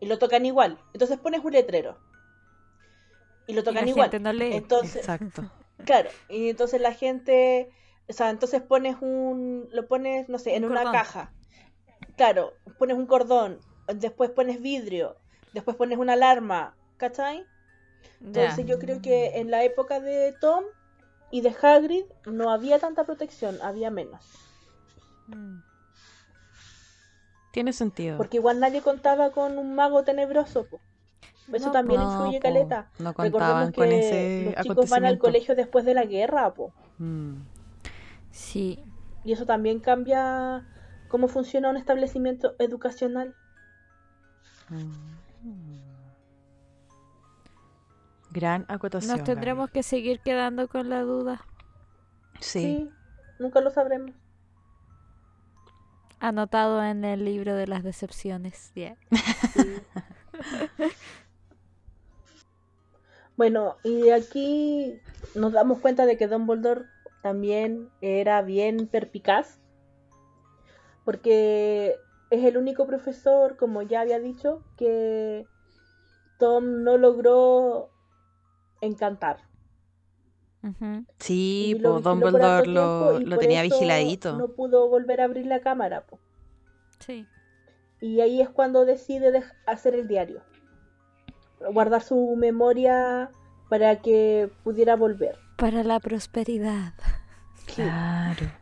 [0.00, 0.78] Y lo tocan igual.
[0.92, 1.98] Entonces pones un letrero.
[3.46, 4.10] Y lo tocan igual.
[4.12, 5.50] Entonces, Exacto.
[5.84, 7.70] Claro, y entonces la gente,
[8.08, 11.32] o sea, entonces pones un, lo pones, no sé, en una caja.
[12.18, 15.16] Claro, pones un cordón, después pones vidrio,
[15.54, 17.46] después pones una alarma, ¿cachai?
[18.20, 20.64] Entonces yo creo que en la época de Tom
[21.30, 24.24] y de Hagrid no había tanta protección, había menos.
[25.28, 25.60] Mm.
[27.52, 28.16] Tiene sentido.
[28.16, 30.66] Porque igual nadie contaba con un mago tenebroso.
[31.52, 32.90] Eso también influye caleta.
[32.98, 36.72] No contaban con ese los chicos van al colegio después de la guerra, po.
[36.98, 37.36] Mm.
[38.32, 38.82] Sí.
[39.24, 40.66] Y eso también cambia
[41.08, 43.34] cómo funciona un establecimiento educacional.
[44.68, 45.78] Mm.
[48.30, 49.16] Gran acotación.
[49.16, 51.46] Nos tendremos que seguir quedando con la duda.
[52.40, 52.90] Sí.
[53.38, 54.14] Nunca lo sabremos.
[56.20, 58.72] Anotado en el libro de las decepciones.
[63.36, 65.00] bueno, y aquí
[65.34, 66.86] nos damos cuenta de que Dumbledore
[67.22, 69.60] también era bien perpicaz.
[71.08, 71.96] Porque
[72.28, 75.46] es el único profesor, como ya había dicho, que
[76.38, 77.88] Tom no logró
[78.82, 79.38] encantar.
[81.18, 84.36] Sí, pues Dumbledore lo, lo tenía vigiladito.
[84.36, 86.04] No pudo volver a abrir la cámara.
[86.04, 86.20] Po.
[86.98, 87.26] Sí.
[88.02, 90.42] Y ahí es cuando decide hacer el diario.
[91.72, 93.30] Guardar su memoria
[93.70, 95.38] para que pudiera volver.
[95.56, 96.92] Para la prosperidad.
[97.74, 98.57] Claro.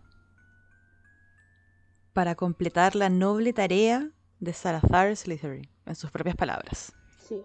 [2.17, 4.09] Para completar la noble tarea
[4.41, 6.95] de Salazar Slytherin, en sus propias palabras.
[7.19, 7.43] Sí,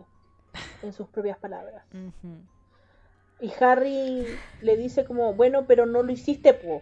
[0.82, 1.84] en sus propias palabras.
[3.42, 4.26] Y Harry
[4.62, 6.80] le dice como, bueno, pero no lo hiciste, po.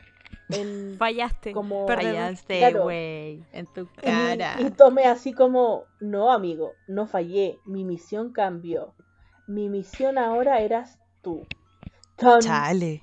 [0.99, 1.51] Fallaste.
[1.51, 3.43] Como, Fallaste, güey.
[3.53, 4.57] en tu cara.
[4.59, 7.57] Y, tome así como, no, amigo, no fallé.
[7.65, 8.93] Mi misión cambió.
[9.47, 11.47] Mi misión ahora eras tú.
[12.17, 13.01] Chale.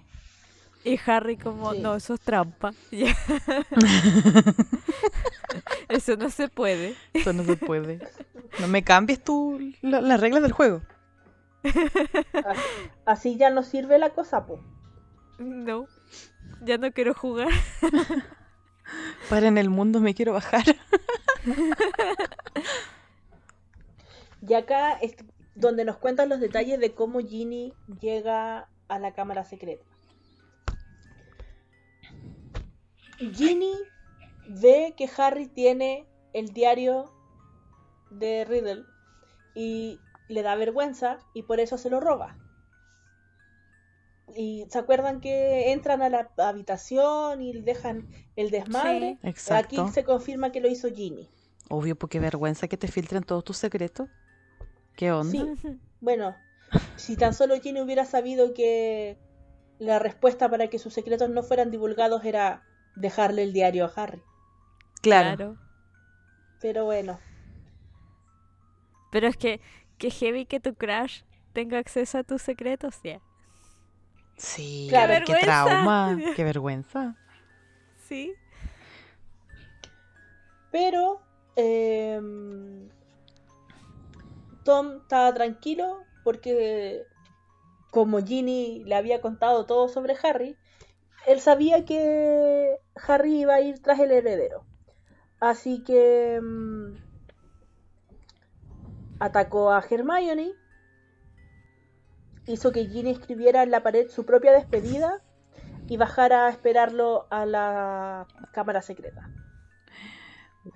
[0.86, 2.72] Y Harry como, no, eso es trampa.
[5.88, 6.94] eso no se puede.
[7.12, 7.98] Eso no se puede.
[8.60, 10.82] No me cambies tú las reglas del juego.
[13.04, 14.60] Así, ya no sirve la cosa, po.
[15.40, 15.88] No,
[16.62, 17.48] ya no quiero jugar.
[19.28, 20.62] Para en el mundo me quiero bajar.
[24.40, 25.16] y acá es
[25.56, 29.95] donde nos cuentan los detalles de cómo Ginny llega a la cámara secreta.
[33.18, 33.74] Ginny
[34.48, 37.12] ve que Harry tiene el diario
[38.10, 38.84] de Riddle
[39.54, 42.36] y le da vergüenza y por eso se lo roba.
[44.36, 49.18] Y se acuerdan que entran a la habitación y dejan el desmadre.
[49.50, 51.30] Aquí se confirma que lo hizo Ginny.
[51.68, 54.08] Obvio, porque vergüenza que te filtren todos tus secretos.
[54.94, 55.30] ¿Qué onda?
[55.30, 56.36] Sí, bueno,
[56.96, 59.16] si tan solo Ginny hubiera sabido que
[59.78, 62.62] la respuesta para que sus secretos no fueran divulgados era
[62.96, 64.22] dejarle el diario a Harry.
[65.02, 65.56] Claro.
[66.60, 67.18] Pero bueno.
[69.12, 69.60] Pero es que
[69.98, 73.20] que heavy que tu crush tenga acceso a tus secretos, ya.
[74.36, 77.16] Sí, qué, qué trauma, qué vergüenza.
[78.06, 78.34] Sí.
[80.70, 81.22] Pero
[81.56, 82.90] em,
[84.64, 87.06] Tom estaba tranquilo porque
[87.90, 90.58] como Ginny le había contado todo sobre Harry,
[91.26, 94.64] él sabía que Harry iba a ir tras el heredero.
[95.40, 96.96] Así que em,
[99.18, 100.52] atacó a Hermione,
[102.46, 105.20] hizo que Ginny escribiera en la pared su propia despedida
[105.88, 109.28] y bajara a esperarlo a la cámara secreta.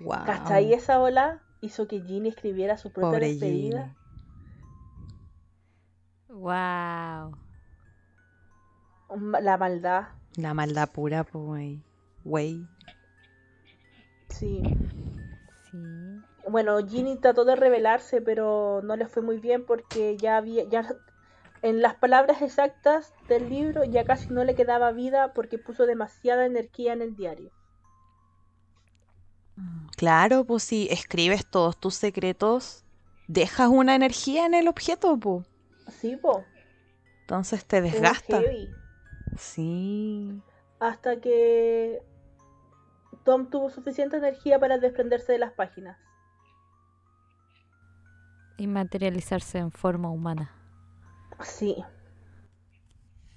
[0.01, 0.25] Wow.
[0.25, 0.73] ¿Cachai?
[0.73, 3.95] Esa ola hizo que Ginny escribiera su propia despedida.
[6.27, 7.37] Wow.
[9.41, 10.20] La maldad.
[10.35, 11.79] La maldad pura, pues,
[12.23, 12.67] güey.
[14.29, 14.63] Sí.
[15.69, 20.63] Sí bueno, Ginny trató de rebelarse, pero no le fue muy bien porque ya había,
[20.65, 20.95] ya
[21.61, 26.45] en las palabras exactas del libro ya casi no le quedaba vida porque puso demasiada
[26.45, 27.51] energía en el diario.
[29.95, 32.83] Claro, pues si escribes todos tus secretos,
[33.27, 35.45] dejas una energía en el objeto, pues.
[35.99, 36.45] Sí, po.
[37.21, 38.41] Entonces te desgasta.
[39.37, 40.41] Sí.
[40.79, 42.01] Hasta que
[43.23, 45.97] Tom tuvo suficiente energía para desprenderse de las páginas.
[48.57, 50.51] Y materializarse en forma humana.
[51.41, 51.83] Sí.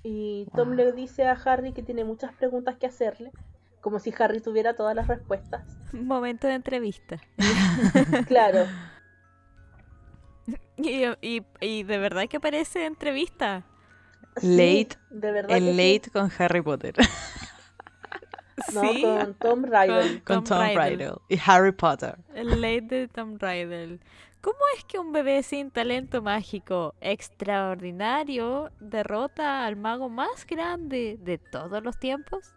[0.02, 3.32] Y Tom le dice a Harry que tiene muchas preguntas que hacerle,
[3.80, 5.64] como si Harry tuviera todas las respuestas.
[5.92, 7.20] Momento de entrevista.
[8.26, 8.66] claro.
[10.76, 13.64] Y, de verdad que parece entrevista.
[14.42, 14.96] Late.
[15.10, 16.94] de verdad el late con Harry Potter.
[18.72, 20.22] No, con Tom Riddle.
[20.22, 21.16] Con, Tom, Riddle.
[21.28, 22.16] Y Harry Potter.
[22.34, 24.00] El late de Tom Riddle.
[24.40, 31.38] ¿Cómo es que un bebé sin talento mágico extraordinario derrota al mago más grande de
[31.38, 32.54] todos los tiempos?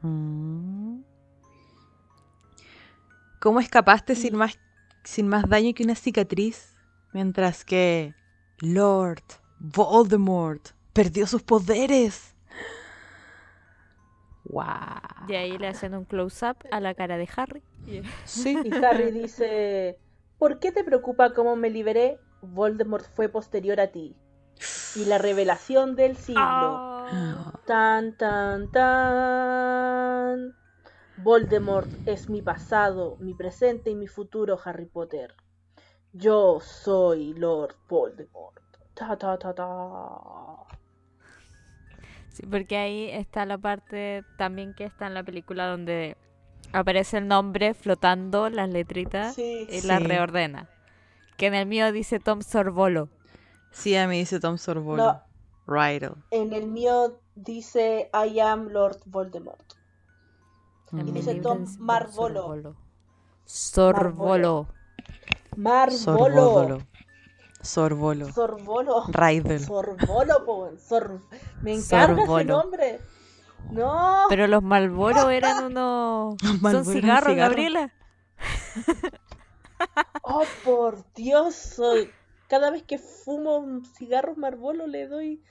[0.00, 1.02] Mm.
[3.40, 4.58] ¿Cómo escapaste sin más,
[5.04, 6.74] sin más daño que una cicatriz?
[7.12, 8.14] Mientras que
[8.58, 9.22] Lord
[9.62, 12.34] Voldemort perdió sus poderes.
[14.44, 14.64] Wow.
[15.28, 17.62] Y ahí le hacen un close-up a la cara de Harry.
[18.24, 18.58] Sí.
[18.64, 20.00] Y Harry dice,
[20.36, 22.18] ¿por qué te preocupa cómo me liberé?
[22.40, 24.16] Voldemort fue posterior a ti.
[24.96, 26.42] Y la revelación del siglo.
[26.42, 27.60] Ah.
[27.64, 30.56] Tan, tan, tan.
[31.18, 35.36] Voldemort es mi pasado, mi presente y mi futuro, Harry Potter.
[36.12, 38.61] Yo soy Lord Voldemort.
[38.94, 39.68] Ta, ta, ta, ta.
[42.28, 46.16] Sí, porque ahí está la parte también que está en la película donde
[46.72, 50.68] aparece el nombre flotando las letritas y las reordena.
[51.36, 53.08] Que en el mío dice Tom Sorbolo.
[53.70, 55.22] Sí, a mí dice Tom Sorbolo.
[55.66, 55.82] No,
[56.30, 59.74] En el mío dice I am Lord Voldemort.
[60.92, 62.76] Y dice Tom Marvolo.
[63.44, 64.68] Sorbolo.
[65.56, 66.78] Marvolo.
[67.62, 68.32] Sorbolo.
[68.32, 69.04] Sorbolo.
[69.08, 69.64] Raidel.
[69.64, 70.70] Sorbolo, po.
[71.62, 73.00] Me encanta ese nombre.
[73.70, 74.26] No.
[74.28, 76.36] Pero los Malboro eran unos.
[76.60, 77.92] Son cigarros, Gabriela.
[80.22, 81.80] oh, por Dios.
[82.48, 85.42] Cada vez que fumo cigarros Marlboro le doy.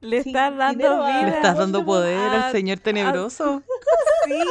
[0.00, 1.22] Le estás dando vida.
[1.22, 3.62] Le estás dando poder al señor tenebroso.
[4.26, 4.42] Sí.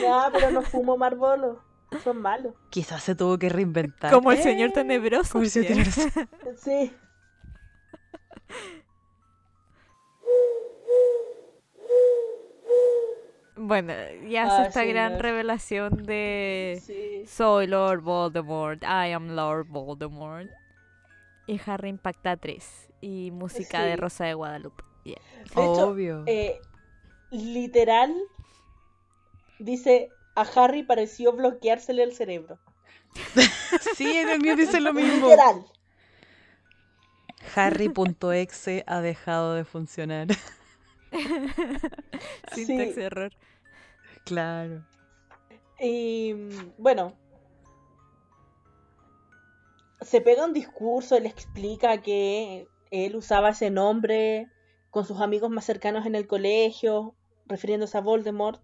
[0.00, 1.60] no, pero no fumo Marlboro.
[2.02, 2.54] Son malos.
[2.70, 4.12] Quizás se tuvo que reinventar.
[4.12, 5.32] Como el señor tenebroso.
[5.32, 6.02] Como el señor tenebroso.
[6.56, 6.92] Sí.
[13.56, 13.92] Bueno,
[14.28, 20.50] ya hace ah, esta gran revelación de soy Lord Voldemort, I am Lord Voldemort.
[21.46, 24.82] Y Harry impacta 3 y música de Rosa de Guadalupe.
[25.54, 26.24] Obvio.
[26.26, 26.60] Eh,
[27.30, 28.14] literal
[29.58, 32.58] dice a Harry pareció bloqueársele el cerebro.
[33.96, 35.28] sí, en el mío dice lo mismo.
[35.28, 35.64] Literal.
[37.54, 40.28] Harry.exe ha dejado de funcionar.
[42.52, 43.32] Sintax error.
[44.24, 44.84] Claro.
[45.78, 46.32] Y
[46.78, 47.14] bueno,
[50.00, 54.48] se pega un discurso, él explica que él usaba ese nombre
[54.90, 57.14] con sus amigos más cercanos en el colegio,
[57.46, 58.60] refiriéndose a Voldemort,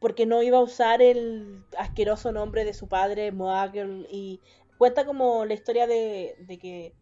[0.00, 4.40] porque no iba a usar el asqueroso nombre de su padre, Moagel, y
[4.78, 6.94] cuenta como la historia de, de que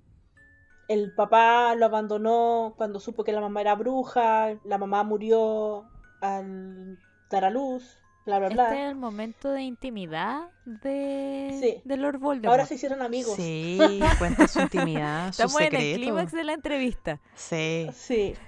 [0.89, 5.85] el papá lo abandonó cuando supo que la mamá era bruja, la mamá murió
[6.21, 6.99] al
[7.31, 8.65] dar a luz, bla, bla, bla.
[8.65, 12.51] Este es el momento de intimidad de, de Lord Voldemort.
[12.51, 13.35] Ahora se hicieron amigos.
[13.35, 13.79] Sí,
[14.19, 17.21] cuenta su intimidad, Estamos en el clímax de la entrevista.
[17.35, 17.89] Sí.
[17.93, 18.35] Sí.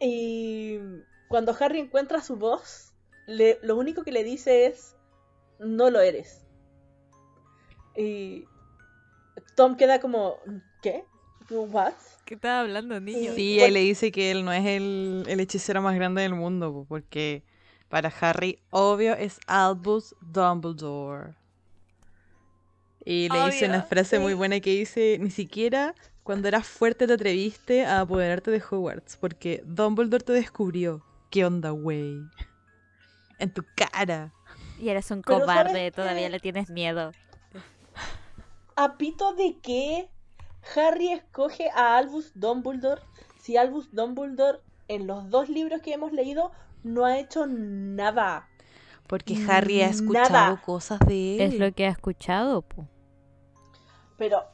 [0.00, 0.78] Y
[1.28, 2.92] cuando Harry encuentra su voz,
[3.26, 4.96] le, lo único que le dice es,
[5.58, 6.46] no lo eres.
[7.96, 8.44] Y
[9.54, 10.36] Tom queda como,
[10.82, 11.04] ¿qué?
[11.50, 11.94] ¿What?
[12.24, 13.32] ¿Qué estaba hablando, niño?
[13.34, 17.42] Sí, él le dice que él no es el, hechicero más grande del mundo, porque
[17.88, 21.34] para Harry, obvio, es Albus Dumbledore.
[23.04, 27.14] Y le dice una frase muy buena que dice, ni siquiera cuando eras fuerte te
[27.14, 31.02] atreviste a apoderarte de Hogwarts, porque Dumbledore te descubrió.
[31.30, 32.22] ¿Qué onda, güey?
[33.40, 34.32] En tu cara.
[34.80, 37.12] Y eres un cobarde, todavía le tienes miedo.
[38.74, 40.10] ¿A pito de qué
[40.74, 43.02] Harry escoge a Albus Dumbledore
[43.40, 44.58] si Albus Dumbledore
[44.88, 46.50] en los dos libros que hemos leído
[46.82, 48.48] no ha hecho nada?
[49.06, 51.40] Porque Harry ha escuchado cosas de él.
[51.52, 52.88] Es lo que ha escuchado, po.
[54.16, 54.44] Pero.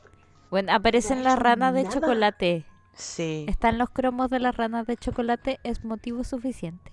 [0.50, 2.66] Bueno, aparecen las ranas de chocolate.
[2.94, 3.46] Sí.
[3.48, 6.92] Están los cromos de las ranas de chocolate, es motivo suficiente.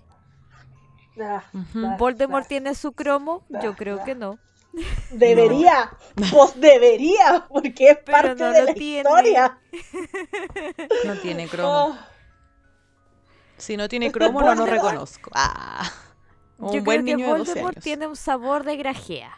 [1.20, 1.44] Ah,
[1.98, 3.44] ¿Voldemort tiene su cromo?
[3.62, 4.40] Yo creo que no.
[5.12, 9.60] Debería, pues debería, porque es parte de la historia.
[11.06, 11.88] No tiene cromo.
[11.90, 11.98] Oh.
[13.58, 15.30] Si no tiene cromo, no lo reconozco.
[15.34, 15.92] Ah,
[16.58, 19.38] un Yo buen creo niño que Voldemort tiene un sabor de grajea.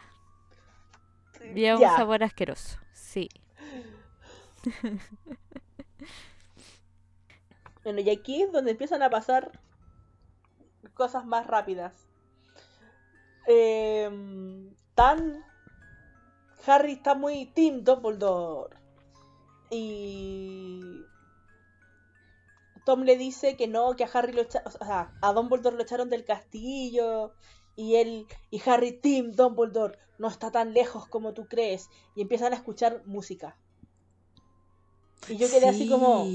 [1.54, 3.28] Y un sabor asqueroso, sí.
[7.84, 9.60] bueno, y aquí es donde empiezan a pasar
[10.94, 11.94] cosas más rápidas.
[13.46, 15.44] Em, tan
[16.66, 18.76] Harry está muy Team Dumbledore.
[19.70, 21.02] Y
[22.84, 25.82] Tom le dice que no, que a Harry lo echaron, o sea, a Dumbledore lo
[25.82, 27.34] echaron del castillo
[27.76, 32.52] y él y Harry Team Dumbledore no está tan lejos como tú crees y empiezan
[32.52, 33.56] a escuchar música.
[35.28, 36.26] Y yo quedé así como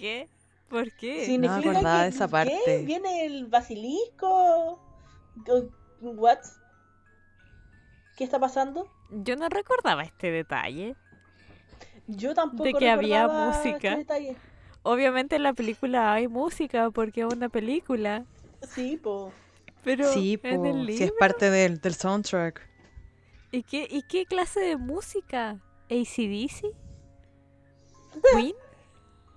[0.00, 0.28] ¿Qué?
[0.70, 1.26] ¿Por qué?
[1.26, 2.58] ¿Significa no acordaba de esa parte.
[2.64, 2.84] ¿qué?
[2.86, 4.80] ¿Viene el basilisco?
[6.00, 6.38] ¿What?
[8.16, 8.90] ¿Qué está pasando?
[9.10, 10.96] Yo no recordaba este detalle.
[12.06, 13.92] Yo tampoco de que había música.
[13.92, 14.36] Este
[14.82, 18.24] Obviamente en la película hay música porque es una película.
[18.74, 19.34] Sí, po.
[19.84, 21.04] Pero sí, en el libro.
[21.04, 22.66] es parte del, del soundtrack.
[23.52, 25.58] ¿Y qué, ¿Y qué clase de música?
[25.90, 26.74] ¿ACDC?
[28.32, 28.54] ¿Queen?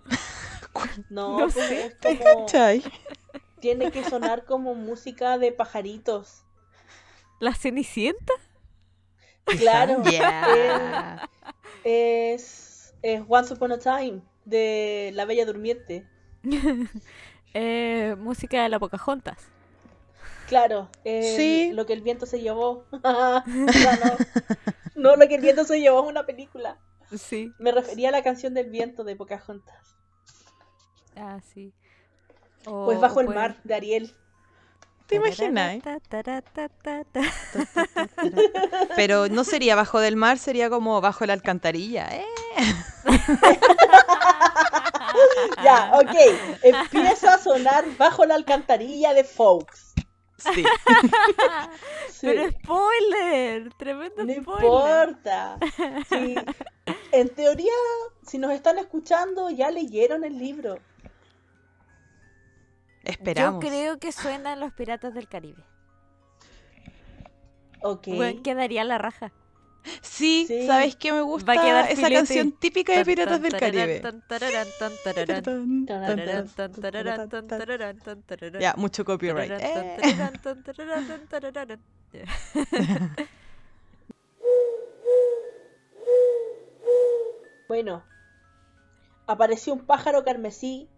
[1.09, 1.95] No, no sé.
[2.01, 2.45] como...
[3.59, 6.43] Tiene que sonar como música de pajaritos.
[7.39, 8.33] ¿La Cenicienta?
[9.45, 10.03] Claro.
[11.85, 16.07] Es, es, Once Upon a Time de La Bella Durmiente.
[17.53, 19.37] eh, música de la Pocahontas.
[20.47, 21.71] Claro, sí.
[21.73, 22.85] lo que el viento se llevó.
[23.03, 23.43] no,
[24.95, 26.79] no, lo que el viento se llevó es una película.
[27.17, 27.51] Sí.
[27.59, 29.97] Me refería a la canción del viento de Pocahontas.
[31.15, 31.73] Ah, sí.
[32.63, 34.15] pues Bajo el mar de Ariel.
[35.07, 35.81] ¿Te imaginas?
[38.95, 42.09] Pero no sería bajo del mar, sería como bajo la alcantarilla.
[42.15, 42.25] ¿eh?
[45.63, 46.15] ya, ok.
[46.63, 49.93] Empieza a sonar bajo la alcantarilla de Fox.
[50.37, 50.63] Sí.
[52.21, 55.57] Pero spoiler, tremendo no importa.
[56.09, 56.35] Sí.
[57.11, 57.71] En teoría,
[58.25, 60.77] si nos están escuchando, ya leyeron el libro.
[63.03, 63.63] Esperamos.
[63.63, 65.63] Yo creo que suenan los Piratas del Caribe.
[67.81, 68.07] Ok.
[68.43, 69.31] quedaría la raja.
[70.01, 71.53] Sí, ¿sabes qué me gusta?
[71.89, 74.01] esa canción típica de Piratas del Caribe.
[78.59, 79.51] Ya, mucho copyright.
[87.67, 88.03] Bueno,
[89.25, 90.89] apareció un pájaro carmesí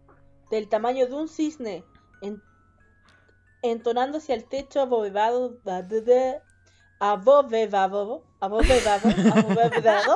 [0.50, 1.84] del tamaño de un cisne
[3.62, 5.58] entonando hacia el techo abovedado,
[6.98, 10.14] abovedado, abovedado, abovedado.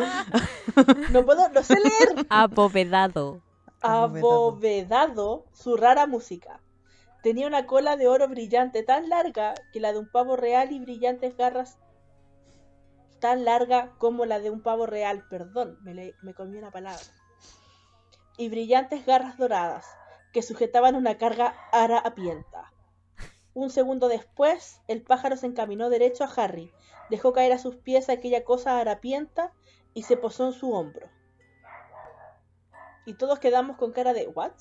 [1.11, 2.27] No puedo, no sé leer.
[2.29, 3.43] Abovedado.
[3.83, 6.61] Abovedado su rara música.
[7.23, 10.81] Tenía una cola de oro brillante tan larga que la de un pavo real y
[10.81, 11.79] brillantes garras
[13.21, 17.05] tan larga como la de un pavo real, perdón, me, me comí una palabra.
[18.39, 19.87] Y brillantes garras doradas
[20.33, 22.73] que sujetaban una carga harapienta.
[23.55, 26.73] Un segundo después, el pájaro se encaminó derecho a Harry,
[27.11, 29.53] dejó caer a sus pies aquella cosa harapienta
[29.93, 31.09] y se posó en su hombro.
[33.07, 34.53] Y todos quedamos con cara de ¿what?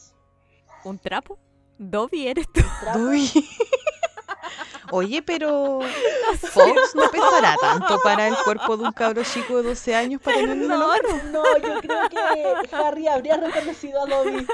[0.83, 1.37] ¿Un trapo?
[1.77, 2.61] ¿Dobby eres tú?
[2.93, 3.29] Dobby.
[4.91, 5.79] Oye, pero
[6.41, 10.37] Fox no pesará tanto para el cuerpo de un cabro chico de 12 años para
[10.37, 10.87] tenerlo no,
[11.31, 14.47] no, yo creo que Harry habría reconocido a Dobby.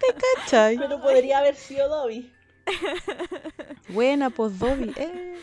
[0.00, 0.78] ¿Te cachai?
[0.78, 2.32] Pero podría haber sido Dobby.
[3.88, 4.92] Buena, pues Dobby.
[4.96, 5.38] Eh.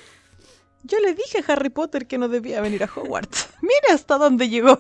[0.84, 3.50] Yo le dije a Harry Potter que no debía venir a Hogwarts.
[3.62, 4.80] Mira hasta dónde llegó.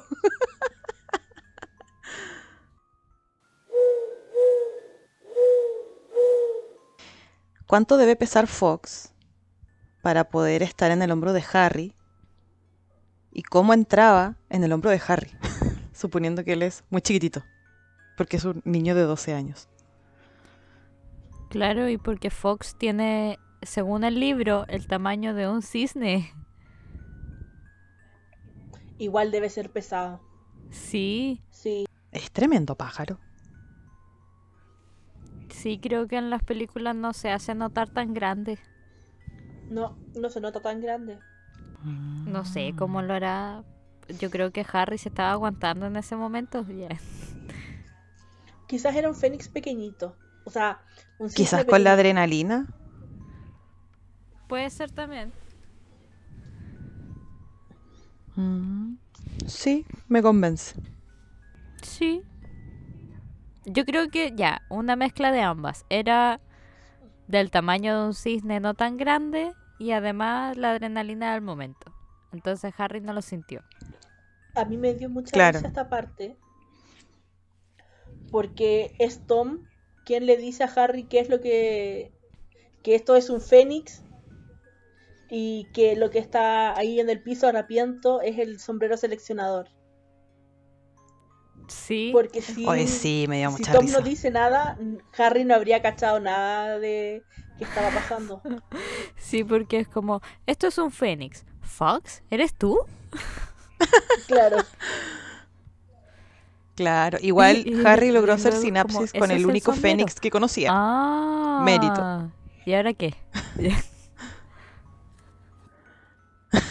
[7.67, 9.11] ¿Cuánto debe pesar Fox
[10.03, 11.95] para poder estar en el hombro de Harry?
[13.31, 15.31] ¿Y cómo entraba en el hombro de Harry?
[15.93, 17.43] Suponiendo que él es muy chiquitito,
[18.17, 19.67] porque es un niño de 12 años.
[21.49, 26.31] Claro, y porque Fox tiene, según el libro, el tamaño de un cisne.
[28.99, 30.21] Igual debe ser pesado.
[30.69, 31.41] Sí.
[31.49, 31.85] Sí.
[32.11, 33.19] Es tremendo pájaro.
[35.55, 38.59] Sí, creo que en las películas no se hace notar tan grande.
[39.69, 41.17] No, no se nota tan grande.
[42.25, 43.63] No sé cómo lo hará.
[44.19, 46.65] Yo creo que Harry se estaba aguantando en ese momento.
[48.67, 50.17] Quizás era un fénix pequeñito.
[50.43, 50.81] O sea,
[51.19, 52.67] un Quizás con la adrenalina.
[54.49, 55.31] Puede ser también.
[58.35, 58.95] Mm,
[59.47, 60.75] sí, me convence.
[61.81, 62.23] Sí.
[63.65, 65.85] Yo creo que ya, una mezcla de ambas.
[65.89, 66.39] Era
[67.27, 71.91] del tamaño de un cisne no tan grande y además la adrenalina del momento.
[72.31, 73.63] Entonces Harry no lo sintió.
[74.55, 76.37] A mí me dio mucha risa esta parte.
[78.31, 79.65] Porque es Tom
[80.05, 82.11] quien le dice a Harry qué es lo que.
[82.83, 84.03] que esto es un fénix.
[85.29, 89.69] Y que lo que está ahí en el piso harapiento es el sombrero seleccionador.
[91.67, 92.09] Sí.
[92.13, 94.77] Porque si, sí, me dio mucha si Tom no dice nada,
[95.17, 97.23] Harry no habría cachado nada de
[97.57, 98.41] qué estaba pasando.
[99.17, 101.45] Sí, porque es como, esto es un fénix.
[101.61, 102.21] ¿Fox?
[102.29, 102.79] ¿Eres tú?
[104.27, 104.57] Claro.
[106.75, 110.69] Claro, igual Harry logró hacer sinapsis con el único fénix que conocía.
[110.73, 112.31] Ah, Mérito.
[112.65, 113.15] ¿Y ahora qué?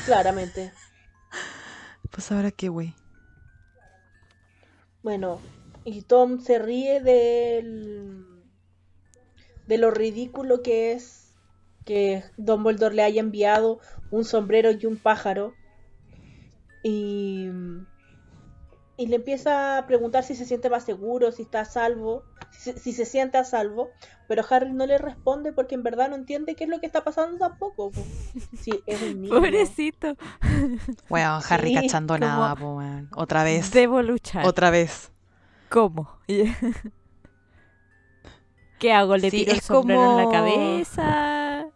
[0.07, 0.73] Claramente.
[2.11, 2.95] Pues ahora qué, güey.
[5.05, 5.39] Bueno,
[5.85, 8.25] y Tom se ríe del
[9.67, 11.35] de lo ridículo que es
[11.85, 13.81] que Dumbledore le haya enviado
[14.11, 15.53] un sombrero y un pájaro.
[16.83, 17.51] Y,
[18.97, 22.93] y le empieza a preguntar si se siente más seguro, si está a salvo, si,
[22.93, 23.91] se siente a salvo.
[24.29, 27.03] Pero Harry no le responde porque en verdad no entiende qué es lo que está
[27.05, 27.91] pasando tampoco.
[28.59, 29.35] Sí, es un niño.
[29.35, 30.17] Pobrecito.
[31.09, 32.57] Bueno, Harry cachando nada,
[33.17, 33.71] otra vez.
[33.73, 34.47] Debo luchar.
[34.47, 35.13] Otra vez.
[35.69, 36.09] ¿Cómo?
[38.79, 39.17] ¿Qué hago?
[39.17, 41.67] ¿Le tiro el sombrero en la cabeza?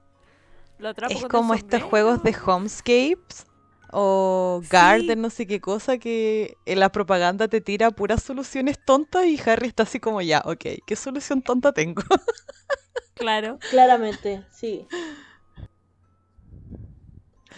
[1.08, 3.46] es como estos juegos de Homescapes
[3.92, 9.26] o Garden, no sé qué cosa, que en la propaganda te tira puras soluciones tontas
[9.26, 12.02] y Harry está así como ya, ok, ¿qué solución tonta tengo?
[13.14, 13.58] claro.
[13.70, 14.86] Claramente, sí.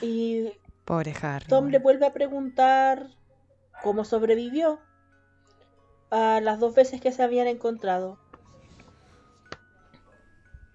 [0.00, 0.52] Y
[0.84, 1.46] Pobre Harry.
[1.46, 3.08] Tom le vuelve a preguntar
[3.82, 4.80] cómo sobrevivió
[6.10, 8.18] a las dos veces que se habían encontrado.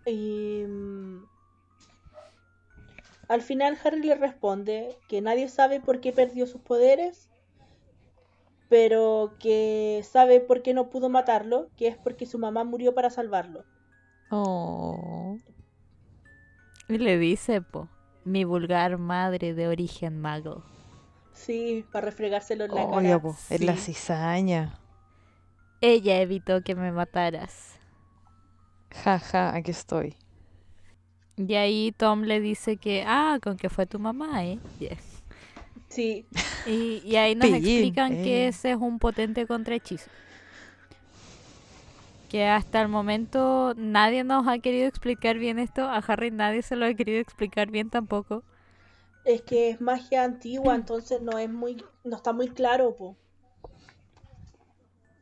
[0.05, 1.23] Y mm,
[3.27, 7.29] al final Harry le responde que nadie sabe por qué perdió sus poderes,
[8.69, 13.09] pero que sabe por qué no pudo matarlo, que es porque su mamá murió para
[13.09, 13.63] salvarlo.
[14.31, 15.37] Oh.
[16.87, 17.89] Y le dice, po,
[18.23, 20.63] mi vulgar madre de origen mago.
[21.33, 23.21] Sí, para refregárselo en la cara.
[23.49, 24.79] es la cizaña.
[25.81, 27.79] Ella evitó que me mataras.
[28.91, 30.15] Jaja, aquí estoy.
[31.37, 34.59] Y ahí Tom le dice que, ah, con que fue tu mamá, ¿eh?
[35.89, 36.25] Sí.
[36.65, 38.47] Y, ahí nos explican que eh.
[38.47, 40.09] ese es un potente contrahechizo.
[42.29, 45.83] Que hasta el momento nadie nos ha querido explicar bien esto.
[45.83, 48.43] A Harry nadie se lo ha querido explicar bien tampoco.
[49.25, 53.15] Es que es magia antigua, entonces no es muy, no está muy claro, po.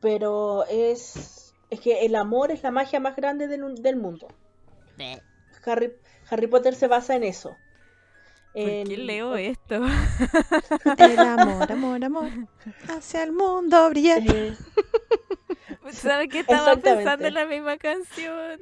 [0.00, 1.44] Pero es
[1.74, 4.28] es que el amor es la magia más grande del, del mundo.
[5.64, 5.92] Harry,
[6.34, 7.56] Harry Potter se basa en eso.
[8.52, 9.82] ¿Por qué leo esto?
[10.98, 12.30] el amor, amor, amor.
[12.88, 14.18] Hacia el mundo brilla.
[14.18, 14.56] Eh,
[15.92, 18.60] ¿Sabes que estaba pensando en la misma canción?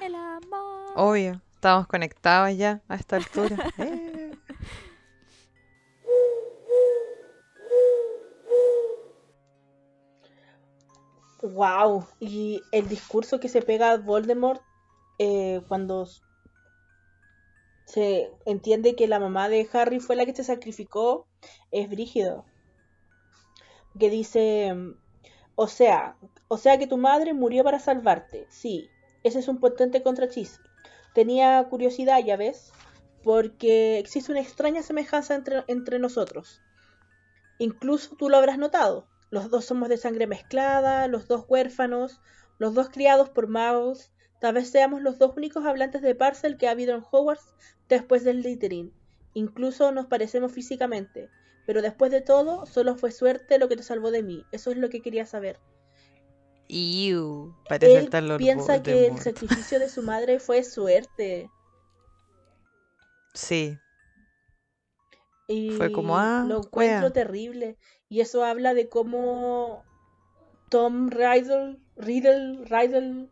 [0.00, 0.92] el amor.
[0.94, 3.56] Obvio, estamos conectados ya a esta altura.
[3.78, 4.13] Eh.
[11.44, 14.62] Wow, y el discurso que se pega Voldemort
[15.18, 16.08] eh, cuando
[17.84, 21.26] se entiende que la mamá de Harry fue la que se sacrificó
[21.70, 22.46] es brígido.
[24.00, 24.74] Que dice,
[25.54, 26.16] o sea,
[26.48, 28.46] o sea que tu madre murió para salvarte.
[28.48, 28.88] Sí,
[29.22, 30.62] ese es un potente contrahechizo.
[31.12, 32.72] Tenía curiosidad, ya ves,
[33.22, 36.62] porque existe una extraña semejanza entre, entre nosotros.
[37.58, 39.06] Incluso tú lo habrás notado.
[39.34, 42.20] Los dos somos de sangre mezclada, los dos huérfanos,
[42.60, 44.12] los dos criados por magos.
[44.40, 47.52] Tal vez seamos los dos únicos hablantes de Parcel que ha habido en Hogwarts
[47.88, 48.92] después del littering.
[49.32, 51.30] Incluso nos parecemos físicamente.
[51.66, 54.44] Pero después de todo, solo fue suerte lo que te salvó de mí.
[54.52, 55.58] Eso es lo que quería saber.
[57.68, 61.50] Parece Él piensa que el sacrificio de su madre fue suerte.
[63.34, 63.76] Sí.
[65.48, 67.76] Y fue como, ah, lo encuentro terrible.
[68.14, 69.82] Y eso habla de cómo
[70.68, 73.26] Tom Riddle, Riddle, Riddle,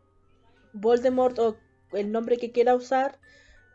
[0.73, 1.55] Voldemort o
[1.93, 3.17] el nombre que quiera usar,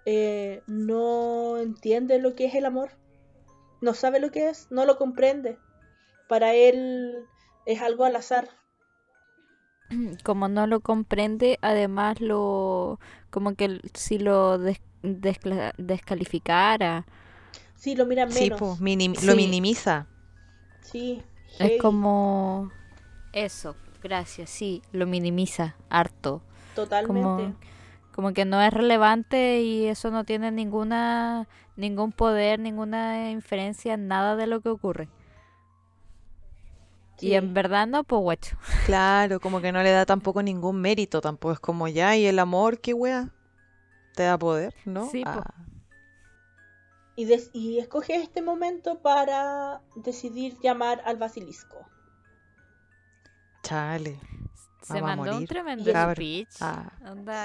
[0.04, 2.90] eh, no entiende lo que es el amor.
[3.80, 5.56] No sabe lo que es, no lo comprende.
[6.28, 7.24] Para él
[7.64, 8.50] es algo al azar.
[10.24, 13.00] como no lo comprende, además lo
[13.30, 17.06] como que si lo descalificara.
[17.76, 18.60] Sí, lo mira menos.
[18.60, 18.76] lo
[19.34, 20.06] minimiza.
[20.82, 21.22] Sí.
[21.58, 22.70] Es como
[23.32, 26.42] eso, gracias, sí, lo minimiza harto.
[26.74, 27.54] Totalmente.
[28.14, 34.34] Como, que no es relevante y eso no tiene ninguna ningún poder, ninguna inferencia, nada
[34.34, 35.08] de lo que ocurre.
[37.20, 38.56] Y en verdad no, pues guacho.
[38.86, 42.38] Claro, como que no le da tampoco ningún mérito, tampoco es como ya, y el
[42.38, 43.30] amor, qué wea,
[44.14, 45.08] te da poder, ¿no?
[45.08, 45.42] Sí, ah.
[47.18, 51.84] Y, y escoge este momento para decidir llamar al basilisco.
[53.64, 54.20] Chale.
[54.82, 56.48] Se mandó un tremendo speech.
[56.60, 56.90] Ah.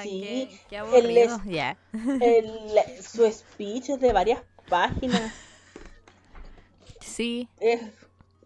[0.03, 1.37] sí, qué, aburrido.
[3.01, 5.33] su speech es de varias páginas.
[7.01, 7.49] Sí.
[7.59, 7.81] Es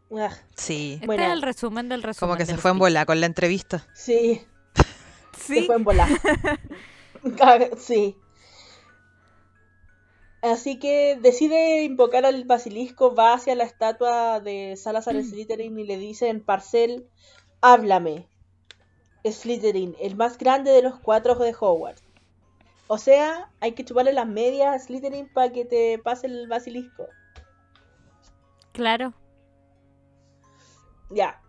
[0.09, 0.31] Ah.
[0.55, 0.93] Sí.
[0.93, 2.35] Este bueno, es el resumen del resumen.
[2.35, 3.85] Como que se fue en bola con la entrevista.
[3.93, 4.41] Sí.
[5.37, 5.55] Sí.
[5.59, 6.07] Se fue en bola.
[7.77, 8.15] sí.
[10.41, 15.23] Así que decide invocar al basilisco, va hacia la estatua de Salazar mm.
[15.23, 17.07] Slytherin y le dice en Parcel,
[17.61, 18.27] háblame.
[19.25, 22.03] Slytherin, el más grande de los cuatro de Hogwarts.
[22.87, 27.07] O sea, hay que chuparle las medias a Slytherin para que te pase el basilisco.
[28.71, 29.13] Claro.
[31.09, 31.41] Ya.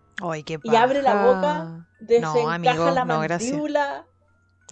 [0.45, 4.07] qué y abre la boca, desencaja la mandíbula.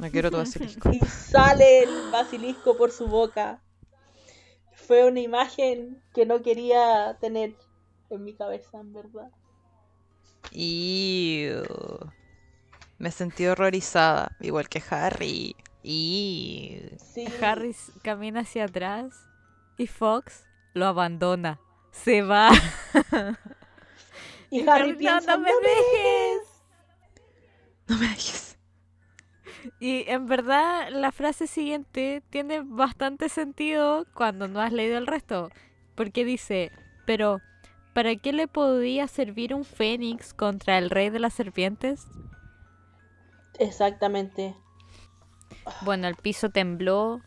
[0.01, 0.91] No quiero tu basilisco.
[0.91, 3.63] y sale el basilisco por su boca.
[4.87, 7.57] Fue una imagen que no quería tener
[8.11, 9.31] en mi cabeza, en verdad.
[10.53, 11.49] Y
[12.99, 15.57] me sentí horrorizada, igual que Harry.
[15.83, 16.81] Y
[17.43, 19.15] Harry camina hacia atrás
[19.77, 21.61] y Fox lo abandona.
[21.91, 22.51] Se va.
[24.51, 26.63] Y Harry piensa, no, me dejes.
[27.89, 28.46] No me dejes.
[29.81, 35.51] Y en verdad la frase siguiente tiene bastante sentido cuando no has leído el resto.
[35.95, 36.73] Porque dice,
[37.07, 37.41] pero
[37.95, 42.07] ¿para qué le podía servir un fénix contra el rey de las serpientes?
[43.59, 44.55] Exactamente.
[45.83, 47.21] Bueno, el piso tembló.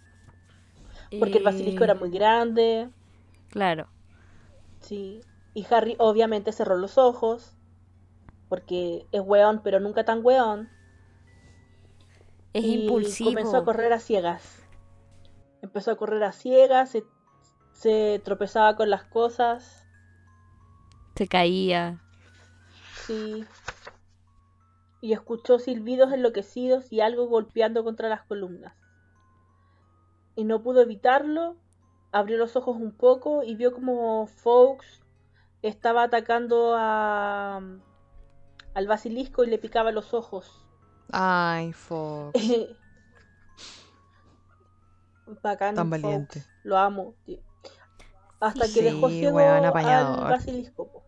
[1.18, 2.90] Porque el basilisco era muy grande.
[3.50, 3.88] Claro.
[4.82, 5.22] Sí.
[5.54, 7.56] Y Harry obviamente cerró los ojos,
[8.48, 10.70] porque es weón, pero nunca tan weón.
[12.54, 13.30] Es y impulsivo.
[13.30, 14.64] Comenzó a correr a ciegas.
[15.62, 16.96] Empezó a correr a ciegas,
[17.74, 19.86] se, tropezaba con las cosas.
[21.16, 22.02] Se caía.
[23.06, 23.46] Sí.
[25.02, 28.74] Y escuchó silbidos enloquecidos y algo golpeando contra las columnas.
[30.36, 31.58] Y no pudo evitarlo.
[32.12, 35.04] Abrió los ojos un poco y vio como Fox
[35.62, 37.62] estaba atacando a,
[38.74, 40.66] al basilisco y le picaba los ojos.
[41.12, 42.40] Ay, Fox.
[45.44, 45.76] Bacán.
[45.76, 46.44] Tan valiente.
[46.64, 47.14] Lo amo.
[48.40, 51.04] Hasta que dejó ciego al basilisco.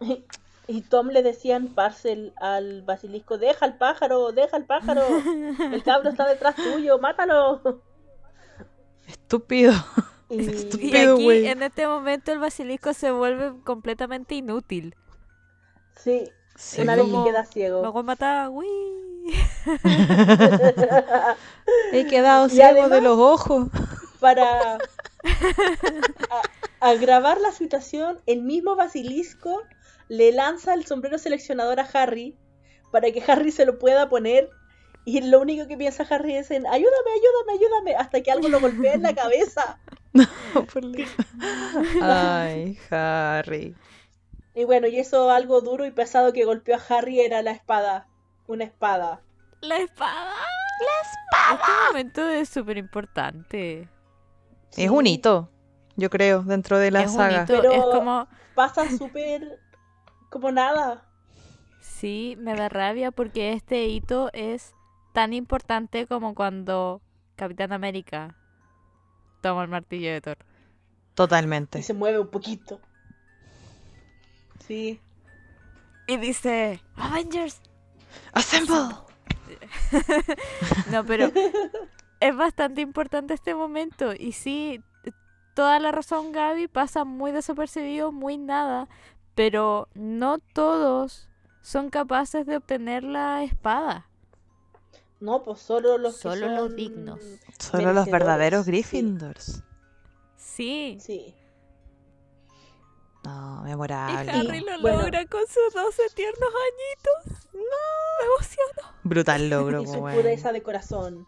[0.70, 5.00] Y Tom le decía en Parcel al basilisco, deja al pájaro, deja al pájaro.
[5.72, 7.80] El cabro está detrás tuyo, mátalo.
[9.06, 9.72] Estúpido.
[10.28, 14.94] Y, aquí, en este momento, el basilisco se vuelve completamente inútil.
[15.96, 16.30] Sí,
[16.78, 17.82] una vez que queda ciego.
[17.82, 18.50] Me voy a matar,
[21.92, 23.68] He quedado ciego de los ojos.
[24.20, 24.78] Para
[26.80, 29.62] agravar la situación, el mismo basilisco
[30.08, 32.36] le lanza el sombrero seleccionador a Harry
[32.90, 34.50] para que Harry se lo pueda poner.
[35.04, 38.60] Y lo único que piensa Harry es en ayúdame, ayúdame, ayúdame, hasta que algo lo
[38.60, 39.78] golpea en la cabeza.
[42.02, 43.74] Ay, Harry.
[44.58, 48.08] Y bueno, y eso algo duro y pesado que golpeó a Harry era la espada.
[48.48, 49.22] Una espada.
[49.60, 50.34] La espada.
[50.80, 51.60] La espada.
[51.60, 53.88] Este momento es súper importante.
[54.76, 55.48] Es un hito,
[55.94, 57.44] yo creo, dentro de la saga.
[57.46, 58.26] Pero es como...
[58.56, 59.60] pasa súper
[60.28, 61.04] como nada.
[61.80, 64.74] Sí, me da rabia porque este hito es
[65.12, 67.00] tan importante como cuando
[67.36, 68.34] Capitán América
[69.40, 70.38] toma el martillo de Thor.
[71.14, 71.78] Totalmente.
[71.78, 72.80] Y se mueve un poquito.
[74.68, 75.00] Sí.
[76.06, 77.60] Y dice, Avengers.
[78.32, 78.94] Assemble.
[80.90, 81.30] no, pero
[82.20, 84.12] es bastante importante este momento.
[84.14, 84.82] Y sí,
[85.54, 88.88] toda la razón Gaby pasa muy desapercibido, muy nada.
[89.34, 91.28] Pero no todos
[91.62, 94.08] son capaces de obtener la espada.
[95.20, 97.20] No, pues solo los solo los dignos.
[97.58, 99.62] Solo los verdaderos Gryffindors.
[100.36, 100.98] Sí.
[101.00, 101.34] Sí.
[103.28, 104.24] No, memorable.
[104.24, 107.42] Y Harry lo logra con sus 12 tiernos añitos.
[107.52, 108.96] No, me emociono.
[109.04, 111.26] Brutal logro, Y su pureza de corazón.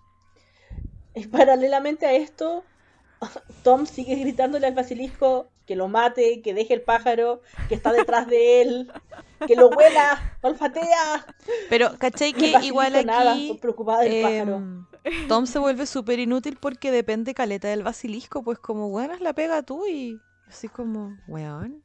[1.14, 2.64] Y paralelamente a esto,
[3.62, 8.26] Tom sigue gritándole al basilisco que lo mate, que deje el pájaro, que está detrás
[8.26, 8.92] de él,
[9.46, 11.26] que lo huela, olfatea.
[11.68, 12.32] Pero, ¿cachai?
[12.32, 13.06] Que igual aquí.
[13.06, 14.56] Nada, preocupada del pájaro.
[14.56, 14.86] Em,
[15.28, 19.62] Tom se vuelve súper inútil porque depende caleta del basilisco, pues como, buenas la pega
[19.62, 21.84] tú y así como, weón.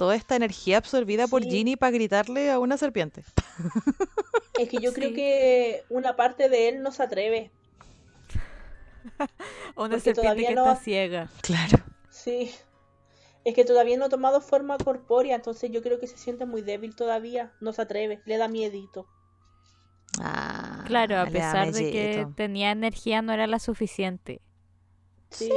[0.00, 3.22] Toda esta energía absorbida por Ginny para gritarle a una serpiente.
[4.58, 7.50] Es que yo creo que una parte de él no se atreve.
[9.76, 11.28] una serpiente que está ciega.
[11.42, 11.84] Claro.
[12.08, 12.50] Sí.
[13.44, 16.62] Es que todavía no ha tomado forma corpórea, entonces yo creo que se siente muy
[16.62, 17.52] débil todavía.
[17.60, 19.06] No se atreve, le da miedito.
[20.18, 24.40] Ah, claro, a pesar de que tenía energía no era la suficiente.
[25.28, 25.52] Sí.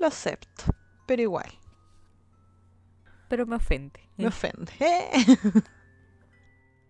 [0.00, 0.64] lo acepto,
[1.06, 1.59] pero igual.
[3.30, 4.00] Pero me ofende.
[4.16, 4.72] Me ofende.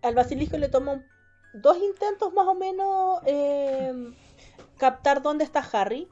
[0.01, 1.05] Al basilisco le toma
[1.53, 3.93] dos intentos más o menos eh,
[4.79, 6.09] captar dónde está Harry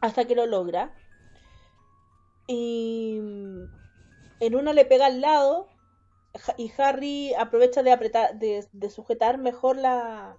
[0.00, 0.94] hasta que lo logra.
[2.46, 3.18] Y
[4.38, 5.66] en una le pega al lado
[6.56, 10.36] y Harry aprovecha de apretar, de, sujetar mejor la,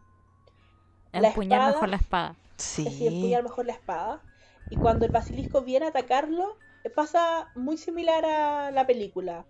[1.11, 2.35] la empuñar mejor la espada.
[2.55, 2.87] Sí.
[2.87, 4.21] Es empuñar mejor la espada.
[4.69, 6.57] Y cuando el basilisco viene a atacarlo,
[6.89, 9.45] pasa muy similar a la película.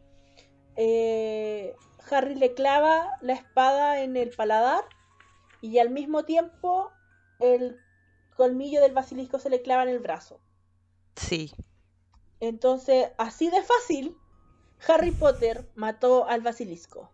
[0.75, 1.75] Eh,
[2.09, 4.83] Harry le clava la espada en el paladar
[5.61, 6.91] y al mismo tiempo
[7.39, 7.77] el
[8.35, 10.39] colmillo del basilisco se le clava en el brazo.
[11.15, 11.51] Sí.
[12.39, 14.17] Entonces, así de fácil,
[14.87, 17.09] Harry Potter mató al basilisco.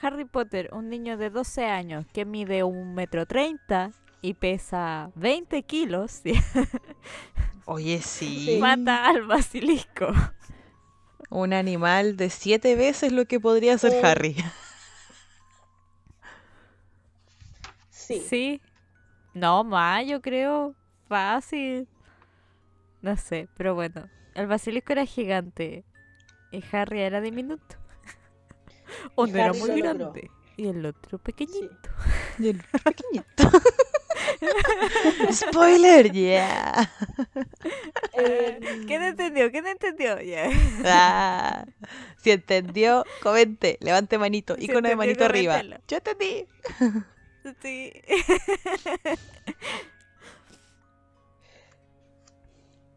[0.00, 3.92] Harry Potter, un niño de 12 años que mide un metro treinta
[4.24, 6.22] y pesa 20 kilos.
[7.66, 8.56] Oye, sí.
[8.60, 10.14] Mata al basilisco.
[11.28, 14.06] Un animal de siete veces lo que podría ser oh.
[14.06, 14.36] Harry.
[17.90, 18.22] Sí.
[18.28, 18.60] Sí.
[19.32, 20.74] No, más, yo creo.
[21.08, 21.88] Fácil.
[23.00, 24.10] No sé, pero bueno.
[24.34, 25.84] El basilisco era gigante.
[26.52, 27.76] Y Harry era diminuto.
[29.16, 30.30] Uno era muy grande.
[30.58, 31.88] Y el otro pequeñito.
[32.38, 33.58] Y el otro pequeñito.
[35.32, 36.90] Spoiler, yeah.
[38.12, 39.50] Eh, ¿Quién entendió?
[39.50, 40.16] ¿Quién entendió?
[40.84, 41.64] Ah,
[42.16, 45.62] si entendió, comente, levante manito, y icono de manito arriba.
[45.88, 46.46] Yo entendí.
[47.60, 47.92] Sí.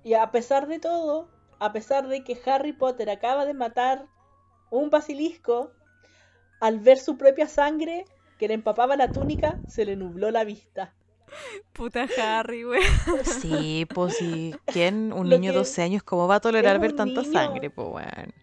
[0.03, 1.27] Y a pesar de todo,
[1.59, 4.05] a pesar de que Harry Potter acaba de matar
[4.69, 5.73] un basilisco,
[6.61, 8.05] al ver su propia sangre
[8.37, 10.93] que le empapaba la túnica, se le nubló la vista.
[11.73, 12.81] Puta Harry, güey.
[13.41, 14.55] Sí, pues sí.
[14.65, 15.13] ¿Quién?
[15.13, 18.33] Un niño de 12 años, ¿cómo va a tolerar ver tanta sangre, pues, weón?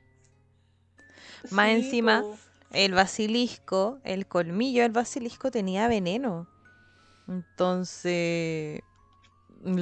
[1.50, 2.24] Más encima,
[2.70, 6.48] el basilisco, el colmillo del basilisco tenía veneno.
[7.28, 8.80] Entonces,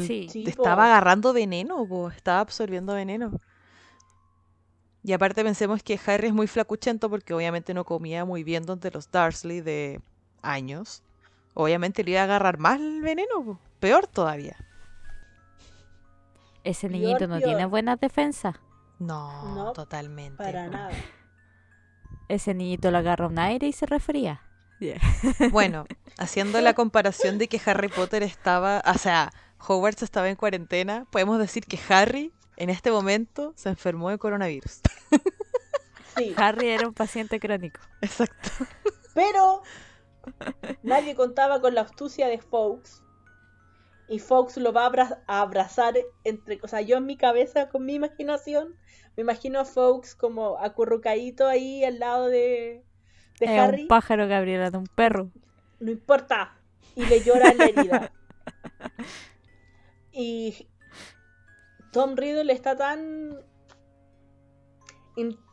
[0.07, 0.29] Sí.
[0.47, 3.33] estaba agarrando veneno, estaba absorbiendo veneno.
[5.05, 8.91] Y aparte pensemos que Harry es muy flacuchento porque obviamente no comía muy bien donde
[8.93, 10.01] los Dursley de
[10.43, 11.03] años.
[11.55, 14.57] Obviamente le iba a agarrar más el veneno, peor todavía.
[16.65, 18.61] Ese niñito no tiene buena defensa.
[18.99, 20.43] No, totalmente.
[20.43, 20.97] Para nada.
[22.29, 24.43] Ese niñito le agarra un aire y se refría.
[25.51, 25.87] Bueno,
[26.19, 29.33] haciendo la comparación de que Harry Potter estaba, o sea,
[29.67, 34.81] Hogwarts estaba en cuarentena, podemos decir que Harry en este momento se enfermó de coronavirus.
[36.17, 36.35] Sí.
[36.37, 37.81] Harry era un paciente crónico.
[38.01, 38.51] Exacto.
[39.15, 39.63] Pero
[40.83, 43.03] nadie contaba con la astucia de Fox.
[44.09, 44.87] Y Fox lo va
[45.27, 45.95] a, abrazar
[46.25, 46.59] entre...
[46.63, 48.77] O sea, yo en mi cabeza, con mi imaginación,
[49.17, 52.85] me imagino a Fox como acurrucadito ahí al lado de,
[53.41, 53.83] de Harry.
[53.83, 55.31] un pájaro, Gabriela, de un perro.
[55.81, 56.57] No importa.
[56.95, 58.13] Y le llora la herida.
[60.13, 60.69] Y
[61.91, 63.39] Tom Riddle está tan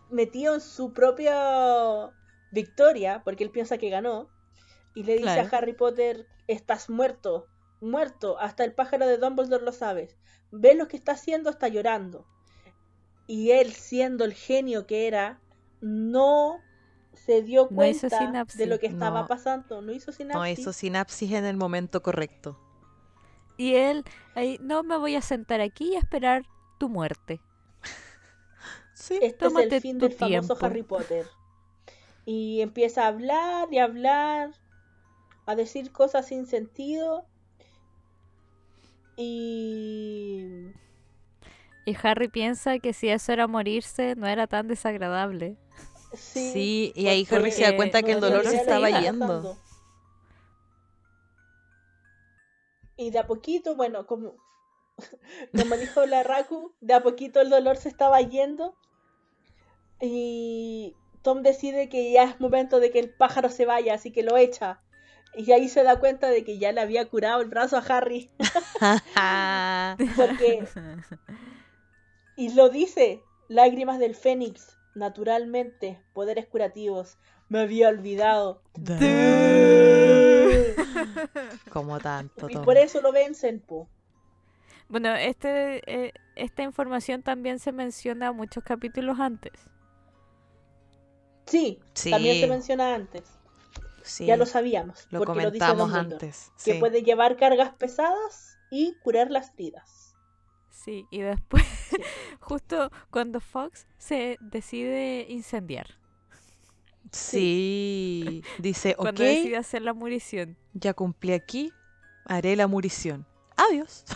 [0.10, 2.12] metido en su propia
[2.52, 4.30] victoria, porque él piensa que ganó,
[5.00, 7.48] y le dice a Harry Potter, estás muerto,
[7.80, 10.18] muerto, hasta el pájaro de Dumbledore lo sabes.
[10.52, 12.28] Ve lo que está haciendo, está llorando.
[13.26, 15.40] Y él, siendo el genio que era,
[15.80, 16.60] no
[17.14, 19.82] se dio cuenta de lo que estaba pasando.
[19.82, 20.38] No hizo sinapsis.
[20.38, 22.60] No hizo sinapsis en el momento correcto.
[23.56, 24.04] Y él,
[24.36, 26.44] ahí, no me voy a sentar aquí y a esperar
[26.78, 27.40] tu muerte.
[28.96, 31.26] sí, este es el fin del famoso Harry Potter.
[32.26, 34.52] Y empieza a hablar y hablar,
[35.50, 37.26] a decir cosas sin sentido.
[39.18, 40.46] Y.
[41.86, 45.58] Y Harry piensa que si eso era morirse, no era tan desagradable.
[46.14, 49.58] Sí, y ahí Harry se da cuenta que el dolor se estaba yendo.
[52.96, 54.36] Y de a poquito, bueno, como,
[55.58, 58.76] como dijo la Raku, de a poquito el dolor se estaba yendo.
[60.00, 64.22] Y Tom decide que ya es momento de que el pájaro se vaya, así que
[64.22, 64.84] lo echa.
[65.36, 68.32] Y ahí se da cuenta de que ya le había curado el brazo a Harry.
[70.16, 70.68] Porque...
[72.36, 77.18] Y lo dice, lágrimas del Fénix, naturalmente, poderes curativos.
[77.50, 78.64] Me había olvidado.
[81.72, 82.50] Como tanto.
[82.50, 83.88] Y por eso lo vencen, po.
[84.88, 89.54] Bueno, este, eh, esta información también se menciona muchos capítulos antes.
[91.46, 93.39] Sí, también se menciona antes.
[94.20, 95.08] Ya lo sabíamos.
[95.12, 96.52] Lo comentamos antes.
[96.64, 100.16] Que puede llevar cargas pesadas y curar las heridas.
[100.70, 101.64] Sí, y después,
[102.40, 106.00] justo cuando Fox se decide incendiar.
[107.12, 109.04] Sí, dice, ok.
[109.04, 110.58] Cuando decide hacer la murición.
[110.74, 111.74] Ya cumplí aquí,
[112.26, 113.26] haré la murición.
[113.58, 114.06] Adiós.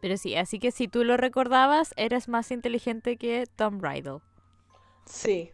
[0.00, 4.20] Pero sí, así que si tú lo recordabas, eres más inteligente que Tom Riddle.
[5.06, 5.52] Sí.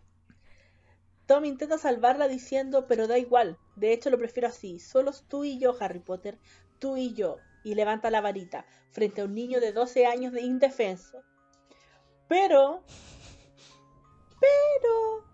[1.27, 3.59] Tom intenta salvarla diciendo, pero da igual.
[3.77, 4.79] De hecho, lo prefiero así.
[4.79, 6.39] Solo tú y yo, Harry Potter.
[6.79, 7.37] Tú y yo.
[7.65, 11.23] Y levanta la varita frente a un niño de 12 años de indefenso.
[12.29, 12.83] Pero...
[14.41, 15.25] Pero...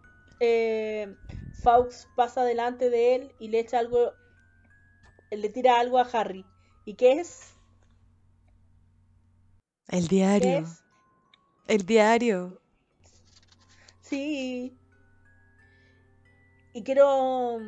[0.40, 1.16] Eh,
[1.62, 4.12] Fawkes pasa delante de él y le echa algo...
[5.30, 6.44] Le tira algo a Harry.
[6.84, 7.54] ¿Y qué es?
[9.88, 10.64] El diario.
[11.66, 12.60] El diario.
[14.08, 14.76] Sí.
[16.72, 17.58] Y quiero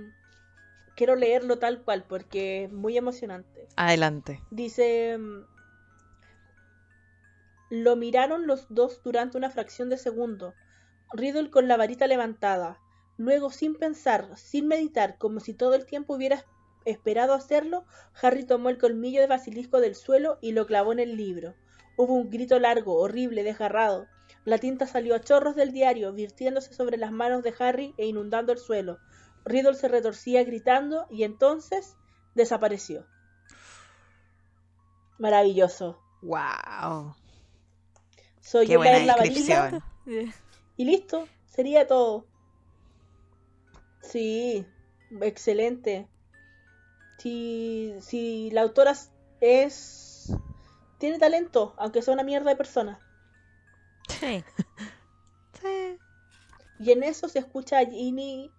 [0.97, 3.69] quiero leerlo tal cual porque es muy emocionante.
[3.77, 4.41] Adelante.
[4.51, 5.19] Dice
[7.71, 10.55] lo miraron los dos durante una fracción de segundo,
[11.13, 12.81] Riddle con la varita levantada.
[13.17, 16.45] Luego, sin pensar, sin meditar, como si todo el tiempo hubiera
[16.85, 17.85] esperado hacerlo,
[18.21, 21.55] Harry tomó el colmillo de basilisco del suelo y lo clavó en el libro.
[21.97, 24.09] Hubo un grito largo, horrible, desgarrado.
[24.45, 28.53] La tinta salió a chorros del diario, virtiéndose sobre las manos de Harry e inundando
[28.53, 28.99] el suelo.
[29.45, 31.97] Riddle se retorcía gritando y entonces
[32.35, 33.07] desapareció.
[35.19, 36.01] Maravilloso.
[36.23, 37.15] Wow.
[38.41, 39.83] Soy Qué buena la varita
[40.77, 42.27] y listo, sería todo.
[44.01, 44.67] Sí,
[45.21, 46.09] excelente.
[47.19, 48.95] Si, si la autora
[49.41, 50.33] es
[50.99, 52.99] tiene talento, aunque sea una mierda de persona.
[54.21, 54.45] Sí.
[55.63, 55.99] sí.
[56.79, 58.51] Y en eso se escucha a Ginny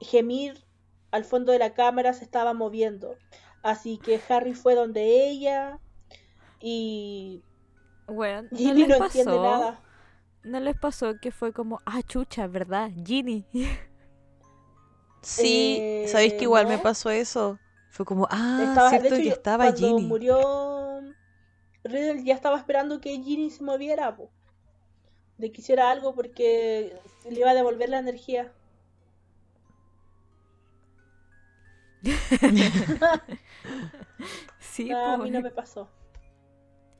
[0.00, 0.64] gemir
[1.10, 3.16] al fondo de la cámara, se estaba moviendo.
[3.62, 5.80] Así que Harry fue donde ella
[6.60, 7.42] y
[8.06, 9.80] bueno, Ginny no, entiende nada.
[10.44, 12.90] ¿No les pasó que fue como, ah, chucha, ¿verdad?
[13.04, 13.44] Ginny.
[15.20, 17.58] Sí, eh, ¿sabéis que igual me pasó eso?
[17.90, 21.00] Fue como, ah, cierto que estaba cuando murió
[21.84, 24.16] Riddle ya estaba esperando que Ginny se moviera,
[25.38, 28.52] de que hiciera algo porque le iba a devolver la energía.
[34.58, 35.88] sí, a mí no me pasó.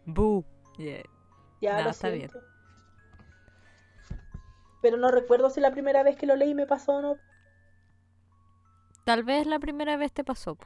[0.06, 0.44] Bu.
[1.60, 2.30] Ya lo está bien.
[4.80, 7.16] Pero no recuerdo si la primera vez que lo leí me pasó o no.
[9.04, 10.56] Tal vez la primera vez te pasó.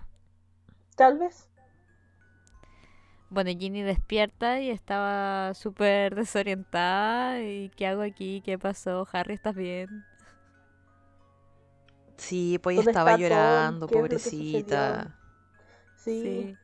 [0.97, 1.49] Tal vez.
[3.33, 7.41] Bueno, Ginny despierta y estaba súper desorientada.
[7.41, 8.43] ¿Y qué hago aquí?
[8.45, 9.09] ¿Qué pasó?
[9.11, 10.05] Harry, ¿estás bien?
[12.18, 15.18] Sí, pues estaba llorando, pobrecita.
[15.97, 16.59] Sí.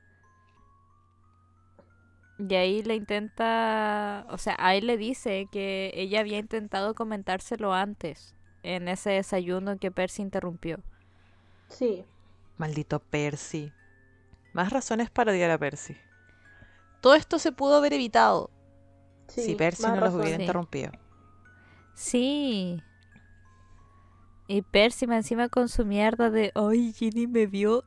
[2.39, 8.35] Y ahí le intenta, o sea, ahí le dice que ella había intentado comentárselo antes,
[8.62, 10.81] en ese desayuno que Percy interrumpió.
[11.71, 12.05] Sí.
[12.59, 13.73] Maldito Percy.
[14.53, 15.97] Más razones para odiar a Percy.
[17.01, 18.51] Todo esto se pudo haber evitado
[19.28, 20.92] si Percy no los hubiera interrumpido.
[21.94, 22.82] Sí.
[24.46, 27.84] Y Percy me encima con su mierda de, ay, Ginny me vio.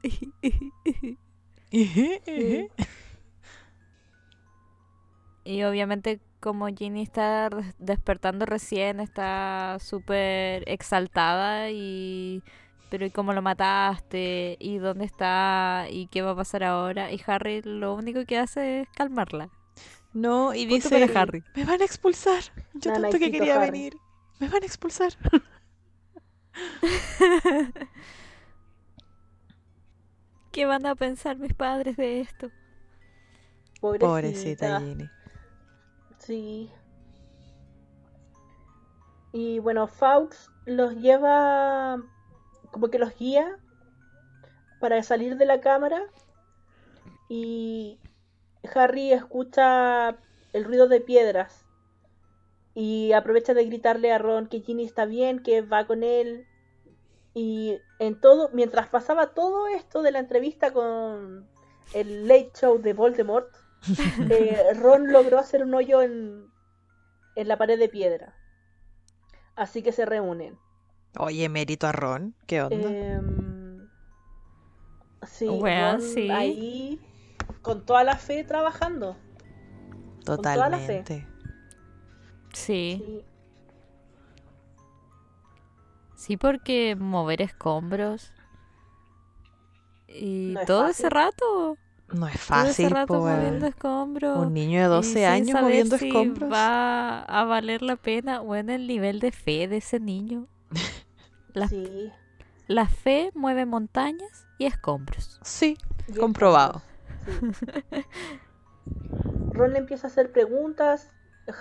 [5.44, 7.50] y obviamente como Ginny está
[7.80, 12.44] despertando recién, está súper exaltada y
[12.92, 14.58] pero ¿y cómo lo mataste?
[14.60, 15.86] ¿Y dónde está?
[15.90, 17.10] ¿Y qué va a pasar ahora?
[17.10, 19.50] Y Harry lo único que hace es calmarla.
[20.12, 21.42] No, y dice, Harry.
[21.56, 22.44] me van a expulsar.
[22.74, 23.96] Yo tanto que quería venir.
[24.40, 25.14] Me van a expulsar.
[30.52, 32.52] ¿Qué van a pensar mis padres de esto?
[33.80, 35.10] Pobrecita, Pobrecita Ginny.
[36.18, 36.70] Sí.
[39.32, 42.04] Y bueno, Faux los lleva,
[42.72, 43.58] como que los guía
[44.80, 46.04] para salir de la cámara.
[47.30, 48.00] Y
[48.74, 50.18] Harry escucha
[50.54, 51.66] el ruido de piedras.
[52.74, 56.48] Y aprovecha de gritarle a Ron que Ginny está bien, que va con él.
[57.34, 61.48] Y en todo, mientras pasaba todo esto de la entrevista con
[61.94, 63.54] el late show de Voldemort,
[64.30, 66.52] eh, Ron logró hacer un hoyo en,
[67.36, 68.36] en la pared de piedra.
[69.56, 70.58] Así que se reúnen.
[71.18, 72.90] Oye, mérito a Ron, ¿qué onda?
[72.90, 73.88] Em,
[75.28, 76.02] sí, Ron
[76.32, 77.00] ahí
[77.62, 79.18] con toda la fe trabajando.
[80.24, 81.28] Totalmente.
[82.54, 83.24] Sí.
[86.16, 86.38] sí.
[86.38, 88.32] porque mover escombros
[90.08, 91.78] y todo ese rato.
[92.14, 92.62] No es fácil.
[92.62, 94.38] Todo ese rato moviendo escombros.
[94.38, 96.52] Un niño de 12 años moviendo si escombros.
[96.52, 98.40] Va a valer la pena.
[98.40, 100.48] Bueno, el nivel de fe de ese niño.
[101.54, 102.12] La, sí.
[102.68, 105.40] la fe mueve montañas y escombros.
[105.44, 105.78] Sí,
[106.20, 106.82] comprobado.
[109.52, 111.10] Ron le empieza a hacer preguntas.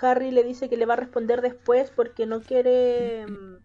[0.01, 3.57] Harry le dice que le va a responder después porque no quiere mm,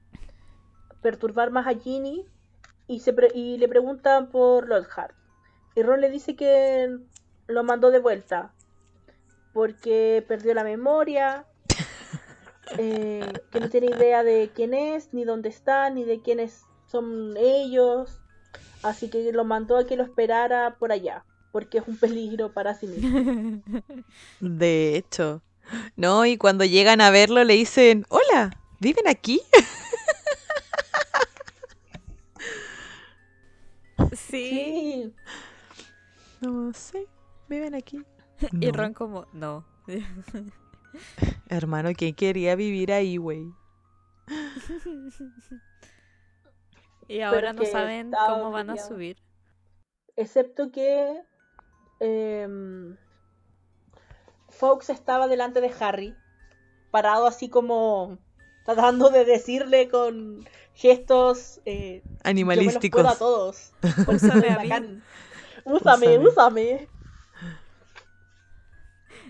[1.03, 2.27] perturbar más a Ginny.
[2.89, 5.14] Y, se y le preguntan por Lockhart.
[5.74, 6.99] Y Ron le dice que
[7.49, 8.53] lo mandó de vuelta
[9.53, 11.47] porque perdió la memoria,
[12.79, 17.37] eh, que no tiene idea de quién es, ni dónde está, ni de quiénes son
[17.37, 18.21] ellos.
[18.83, 21.25] Así que lo mandó a que lo esperara por allá
[21.57, 23.62] porque es un peligro para sí mismo.
[24.41, 25.41] De hecho.
[25.97, 29.41] No, y cuando llegan a verlo le dicen, hola, ¿viven aquí?
[34.12, 35.14] Sí.
[36.43, 37.07] No sé,
[37.49, 38.05] viven aquí.
[38.61, 39.64] Y Ron como, no.
[41.49, 43.53] Hermano, ¿quién quería vivir ahí, güey?
[47.09, 49.19] y ahora no saben cómo van a subir.
[50.17, 51.23] Excepto que
[52.01, 52.49] eh,
[54.49, 56.17] Fox estaba delante de Harry,
[56.91, 58.19] parado así como
[58.65, 63.73] tratando de decirle con gestos eh, animalísticos a todos.
[64.09, 64.57] úsame,
[65.65, 66.89] úsame, úsame.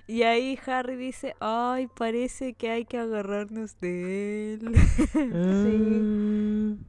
[0.09, 4.77] Y ahí Harry dice, ay, parece que hay que agarrarnos de él.
[6.79, 6.87] sí.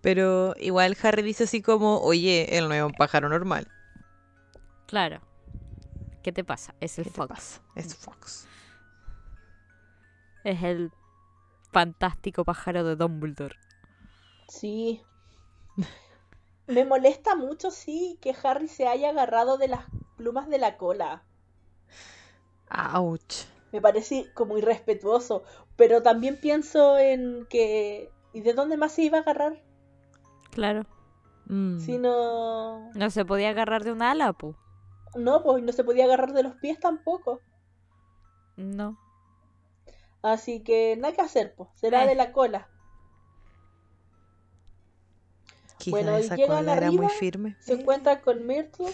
[0.00, 3.66] Pero igual Harry dice así como, oye, él no es un pájaro normal.
[4.86, 5.20] Claro.
[6.22, 6.74] ¿Qué te pasa?
[6.80, 7.60] Es el Fox.
[7.74, 8.46] Es Fox.
[10.44, 10.92] Es el
[11.72, 13.56] fantástico pájaro de Dumbledore.
[14.48, 15.02] Sí.
[16.68, 19.84] Me molesta mucho, sí, que Harry se haya agarrado de las
[20.18, 21.22] plumas de la cola.
[22.94, 23.46] Ouch.
[23.72, 25.44] Me parece como irrespetuoso.
[25.76, 28.10] Pero también pienso en que.
[28.34, 29.62] ¿Y de dónde más se iba a agarrar?
[30.50, 30.84] Claro.
[31.46, 31.78] Mm.
[31.78, 32.90] Si no.
[32.92, 34.54] No se podía agarrar de un ala, pu.
[35.14, 37.40] No, pues no se podía agarrar de los pies tampoco.
[38.56, 38.98] No.
[40.20, 41.70] Así que nada que hacer, pues.
[41.74, 42.68] Será de la cola.
[45.86, 47.56] bueno, y llegan arriba, muy firme.
[47.60, 48.92] se encuentra con Myrtle.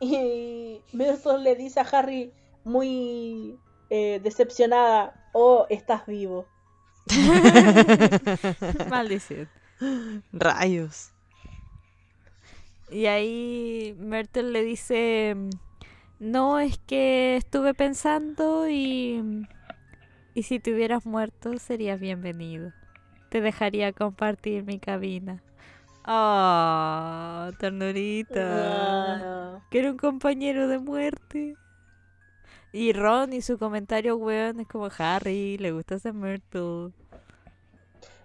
[0.00, 2.32] Y Myrtle le dice a Harry,
[2.64, 3.58] muy
[3.90, 6.46] eh, decepcionada: Oh, estás vivo.
[8.90, 9.48] Maldición.
[10.32, 11.12] Rayos.
[12.90, 15.36] Y ahí Myrtle le dice,
[16.18, 19.46] no, es que estuve pensando y,
[20.34, 22.72] y si te hubieras muerto serías bienvenido.
[23.28, 25.42] Te dejaría compartir mi cabina.
[26.10, 29.62] Ah, ternurita.
[29.70, 31.56] Que era un compañero de muerte.
[32.72, 36.92] Y Ron y su comentario, weón, es como Harry, le gusta ese Myrtle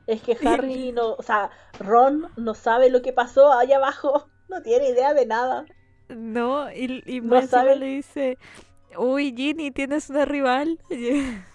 [0.07, 4.61] es que Harry no, o sea, Ron no sabe lo que pasó allá abajo, no
[4.61, 5.65] tiene idea de nada.
[6.09, 7.75] No, y, y no sabe.
[7.75, 8.37] le dice,
[8.97, 10.79] uy Ginny, tienes una rival.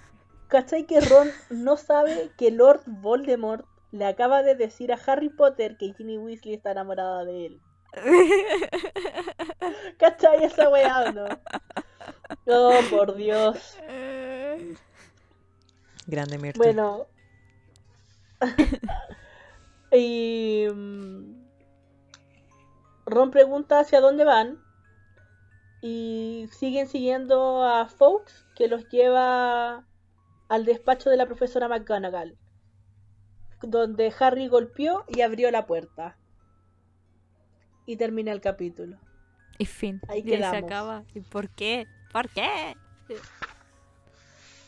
[0.48, 5.76] ¿Cachai que Ron no sabe que Lord Voldemort le acaba de decir a Harry Potter
[5.76, 7.60] que Ginny Weasley está enamorada de él?
[9.98, 11.26] ¿Cachai esa weá no?
[12.46, 13.78] Oh, por Dios.
[16.06, 16.62] Grande Myrtle.
[16.62, 17.06] Bueno,
[19.92, 21.46] y mm,
[23.06, 24.62] Ron pregunta hacia dónde van
[25.80, 29.84] y siguen siguiendo a Fox que los lleva
[30.48, 32.36] al despacho de la profesora McGonagall.
[33.62, 36.16] Donde Harry golpeó y abrió la puerta.
[37.86, 38.98] Y termina el capítulo.
[39.58, 40.00] Y fin.
[40.08, 41.04] Ahí y se acaba.
[41.14, 41.86] ¿Y por qué?
[42.12, 42.76] ¿Por qué?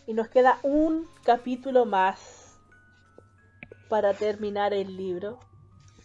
[0.07, 2.59] Y nos queda un capítulo más
[3.89, 5.39] para terminar el libro.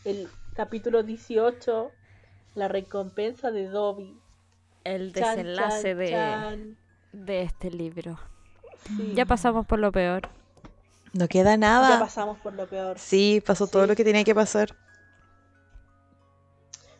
[0.03, 1.91] El capítulo 18,
[2.55, 4.19] la recompensa de Dobby.
[4.83, 6.75] El desenlace de,
[7.11, 8.19] de este libro.
[9.15, 10.29] Ya pasamos por lo peor.
[11.16, 11.91] No queda nada.
[11.91, 12.99] Ya pasamos por lo peor.
[12.99, 14.76] Sí, pasó todo lo que tenía que pasar.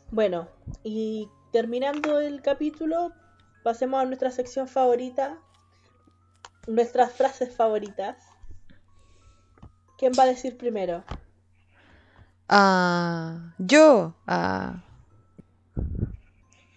[0.09, 0.47] Bueno,
[0.86, 3.11] y terminando el capítulo,
[3.61, 5.38] pasemos a nuestra sección favorita,
[6.66, 8.16] nuestras frases favoritas.
[9.97, 11.03] ¿Quién va a decir primero?
[12.47, 14.16] Ah, yo.
[14.28, 14.82] Ah.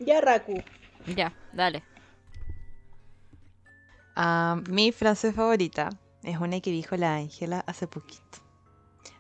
[0.01, 0.61] Ya, Raku.
[1.07, 1.85] Ya, dale.
[4.17, 5.91] Ah, mi frase favorita
[6.29, 8.39] es una que dijo la Ángela hace poquito.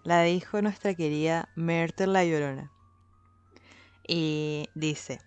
[0.04, 2.70] La dijo nuestra querida Myrtle la Llorona.
[4.06, 5.18] Y dice,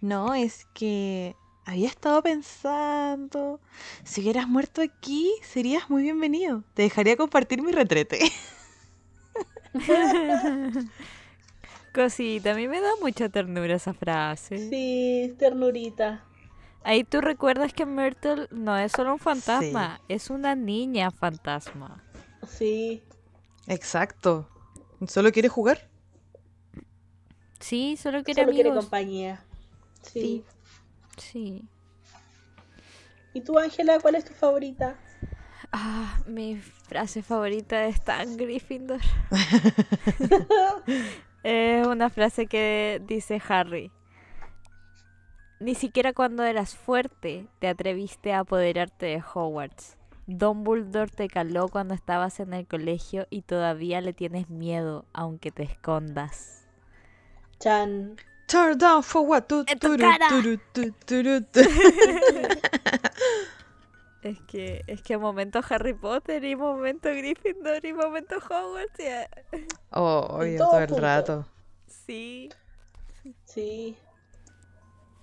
[0.00, 3.60] no, es que había estado pensando,
[4.02, 6.62] si hubieras muerto aquí, serías muy bienvenido.
[6.74, 8.20] Te dejaría compartir mi retrete.
[11.94, 14.68] Cosita, a mí me da mucha ternura esa frase.
[14.68, 16.24] Sí, ternurita.
[16.84, 22.04] Ahí tú recuerdas que Myrtle no es solo un fantasma, es una niña fantasma.
[22.46, 23.02] Sí.
[23.66, 24.46] Exacto.
[25.08, 25.88] ¿Solo quiere jugar?
[27.58, 29.42] Sí, solo quiere solo quiere compañía.
[30.02, 30.44] Sí.
[31.16, 31.66] Sí.
[33.32, 34.98] ¿Y tú, Ángela, cuál es tu favorita?
[35.72, 39.00] Ah, mi frase favorita es tan Gryffindor.
[41.42, 43.90] es una frase que dice Harry.
[45.64, 49.96] Ni siquiera cuando eras fuerte te atreviste a apoderarte de Hogwarts.
[50.26, 55.62] Dumbledore te caló cuando estabas en el colegio y todavía le tienes miedo, aunque te
[55.62, 56.66] escondas.
[57.60, 58.16] Chan.
[58.46, 59.44] Turn down for what?
[64.22, 69.02] es que es que momento Harry Potter y momento Gryffindor y momento Hogwarts.
[69.92, 71.46] Oh, todo el rato.
[71.86, 72.50] Sí.
[73.46, 73.96] Sí.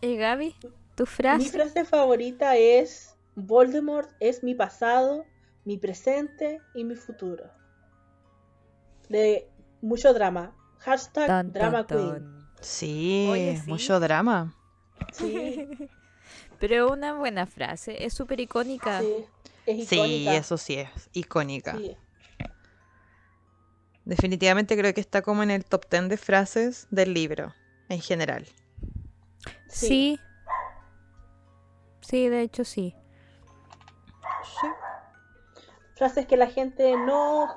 [0.02, 0.56] ¿Y Gaby?
[0.96, 1.44] ¿Tu frase?
[1.44, 5.26] Mi frase favorita es Voldemort es mi pasado,
[5.66, 7.46] mi presente y mi futuro.
[9.10, 9.48] De
[9.82, 10.56] mucho drama.
[10.80, 12.48] Hashtag drama queen.
[12.60, 14.56] Sí, mucho drama.
[15.14, 15.68] Sí.
[16.60, 19.02] Pero una buena frase, es súper icónica.
[19.02, 19.26] Sí,
[19.66, 20.32] es icónica.
[20.32, 21.78] Sí, eso sí es icónica.
[24.06, 27.54] Definitivamente creo que está como en el top 10 de frases del libro,
[27.90, 28.48] en general.
[29.72, 30.20] Sí.
[32.02, 32.96] Sí, de hecho sí.
[34.44, 34.68] Sí.
[35.96, 37.48] Frases que la gente no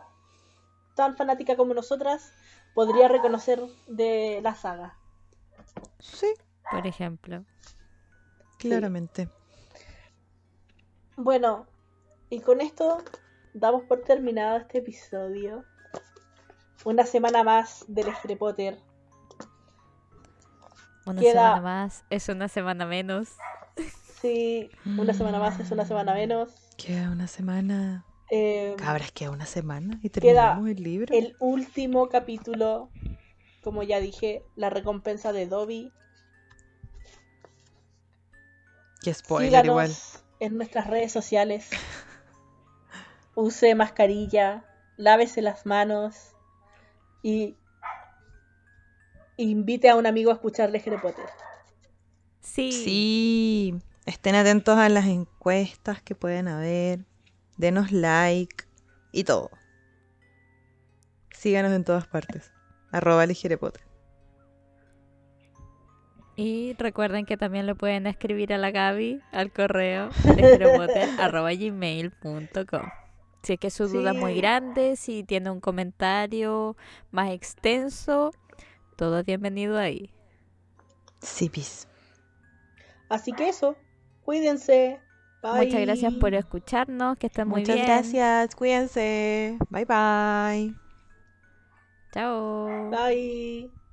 [0.95, 2.33] tan fanática como nosotras
[2.75, 4.97] podría reconocer de la saga.
[5.99, 6.33] Sí.
[6.71, 7.45] Por ejemplo.
[8.59, 9.29] Claramente.
[11.17, 11.67] Bueno,
[12.31, 13.03] y con esto
[13.53, 15.65] damos por terminado este episodio.
[16.85, 18.37] Una semana más del Harry
[21.07, 23.29] Una semana más es una semana menos.
[24.21, 26.49] Sí, una semana más es una semana menos.
[26.79, 28.07] Queda una semana.
[28.31, 31.15] Eh, Cabras, queda una semana y terminamos el libro.
[31.15, 32.89] El último capítulo,
[33.63, 35.93] como ya dije, la recompensa de Dobby.
[39.03, 39.93] Qué spoiler igual.
[40.41, 41.69] En nuestras redes sociales.
[43.35, 44.65] Use mascarilla,
[44.97, 46.35] lávese las manos
[47.23, 47.57] y
[49.36, 51.24] invite a un amigo a escucharle Harry Potter.
[52.40, 52.73] Sí.
[52.73, 53.74] Sí.
[54.06, 57.01] Estén atentos a las encuestas que pueden haber.
[57.56, 58.65] Denos like
[59.12, 59.51] y todo.
[61.31, 62.52] Síganos en todas partes.
[62.90, 63.27] Arroba
[63.59, 63.82] Potter.
[66.36, 70.11] Y recuerden que también lo pueden escribir a la Gaby al correo
[71.19, 72.82] arroba gmail.com.
[73.43, 76.77] Si es que su duda es muy grande, si tiene un comentario
[77.11, 78.32] más extenso,
[78.95, 80.11] todo bienvenido ahí.
[81.21, 81.87] Sí, pis.
[83.09, 83.77] Así que eso,
[84.25, 85.01] cuídense.
[85.53, 87.79] Muchas gracias por escucharnos, que estén muy bien.
[87.79, 89.59] Muchas gracias, cuídense.
[89.71, 90.75] Bye bye.
[92.12, 92.91] Chao.
[92.91, 93.84] Bye.